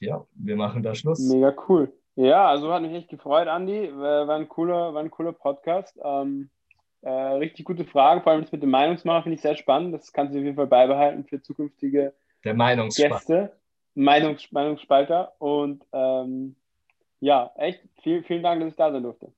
ja, 0.00 0.26
wir 0.34 0.56
machen 0.56 0.82
da 0.82 0.94
Schluss. 0.94 1.20
Mega 1.20 1.54
cool. 1.68 1.92
Ja, 2.16 2.48
also 2.48 2.72
hat 2.72 2.82
mich 2.82 2.94
echt 2.94 3.08
gefreut, 3.08 3.46
Andi. 3.46 3.90
War 3.92 4.30
ein 4.30 4.48
cooler, 4.48 4.94
war 4.94 5.02
ein 5.02 5.10
cooler 5.10 5.32
Podcast. 5.32 5.98
Ähm, 6.02 6.50
äh, 7.02 7.10
richtig 7.10 7.66
gute 7.66 7.84
Fragen, 7.84 8.22
vor 8.22 8.32
allem 8.32 8.42
das 8.42 8.52
mit 8.52 8.62
dem 8.62 8.70
Meinungsmacher 8.70 9.22
finde 9.22 9.36
ich 9.36 9.42
sehr 9.42 9.54
spannend. 9.54 9.94
Das 9.94 10.12
kannst 10.12 10.34
du 10.34 10.38
auf 10.38 10.44
jeden 10.44 10.56
Fall 10.56 10.66
beibehalten 10.66 11.24
für 11.24 11.40
zukünftige 11.40 12.14
Der. 12.44 12.54
Gäste, 12.54 13.52
Meinungs 13.94 14.50
Meinungsspalter. 14.50 15.34
Und 15.38 15.84
ähm, 15.92 16.56
ja, 17.20 17.52
echt 17.56 17.82
viel, 18.02 18.24
vielen 18.24 18.42
Dank, 18.42 18.60
dass 18.60 18.70
ich 18.70 18.76
da 18.76 18.90
sein 18.90 19.02
durfte. 19.02 19.32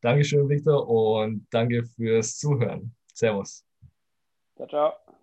Dankeschön, 0.00 0.48
Victor, 0.48 0.88
und 0.88 1.46
danke 1.50 1.84
fürs 1.84 2.36
Zuhören. 2.38 2.94
Servus. 3.12 3.64
Ciao, 4.56 4.68
ciao. 4.68 5.17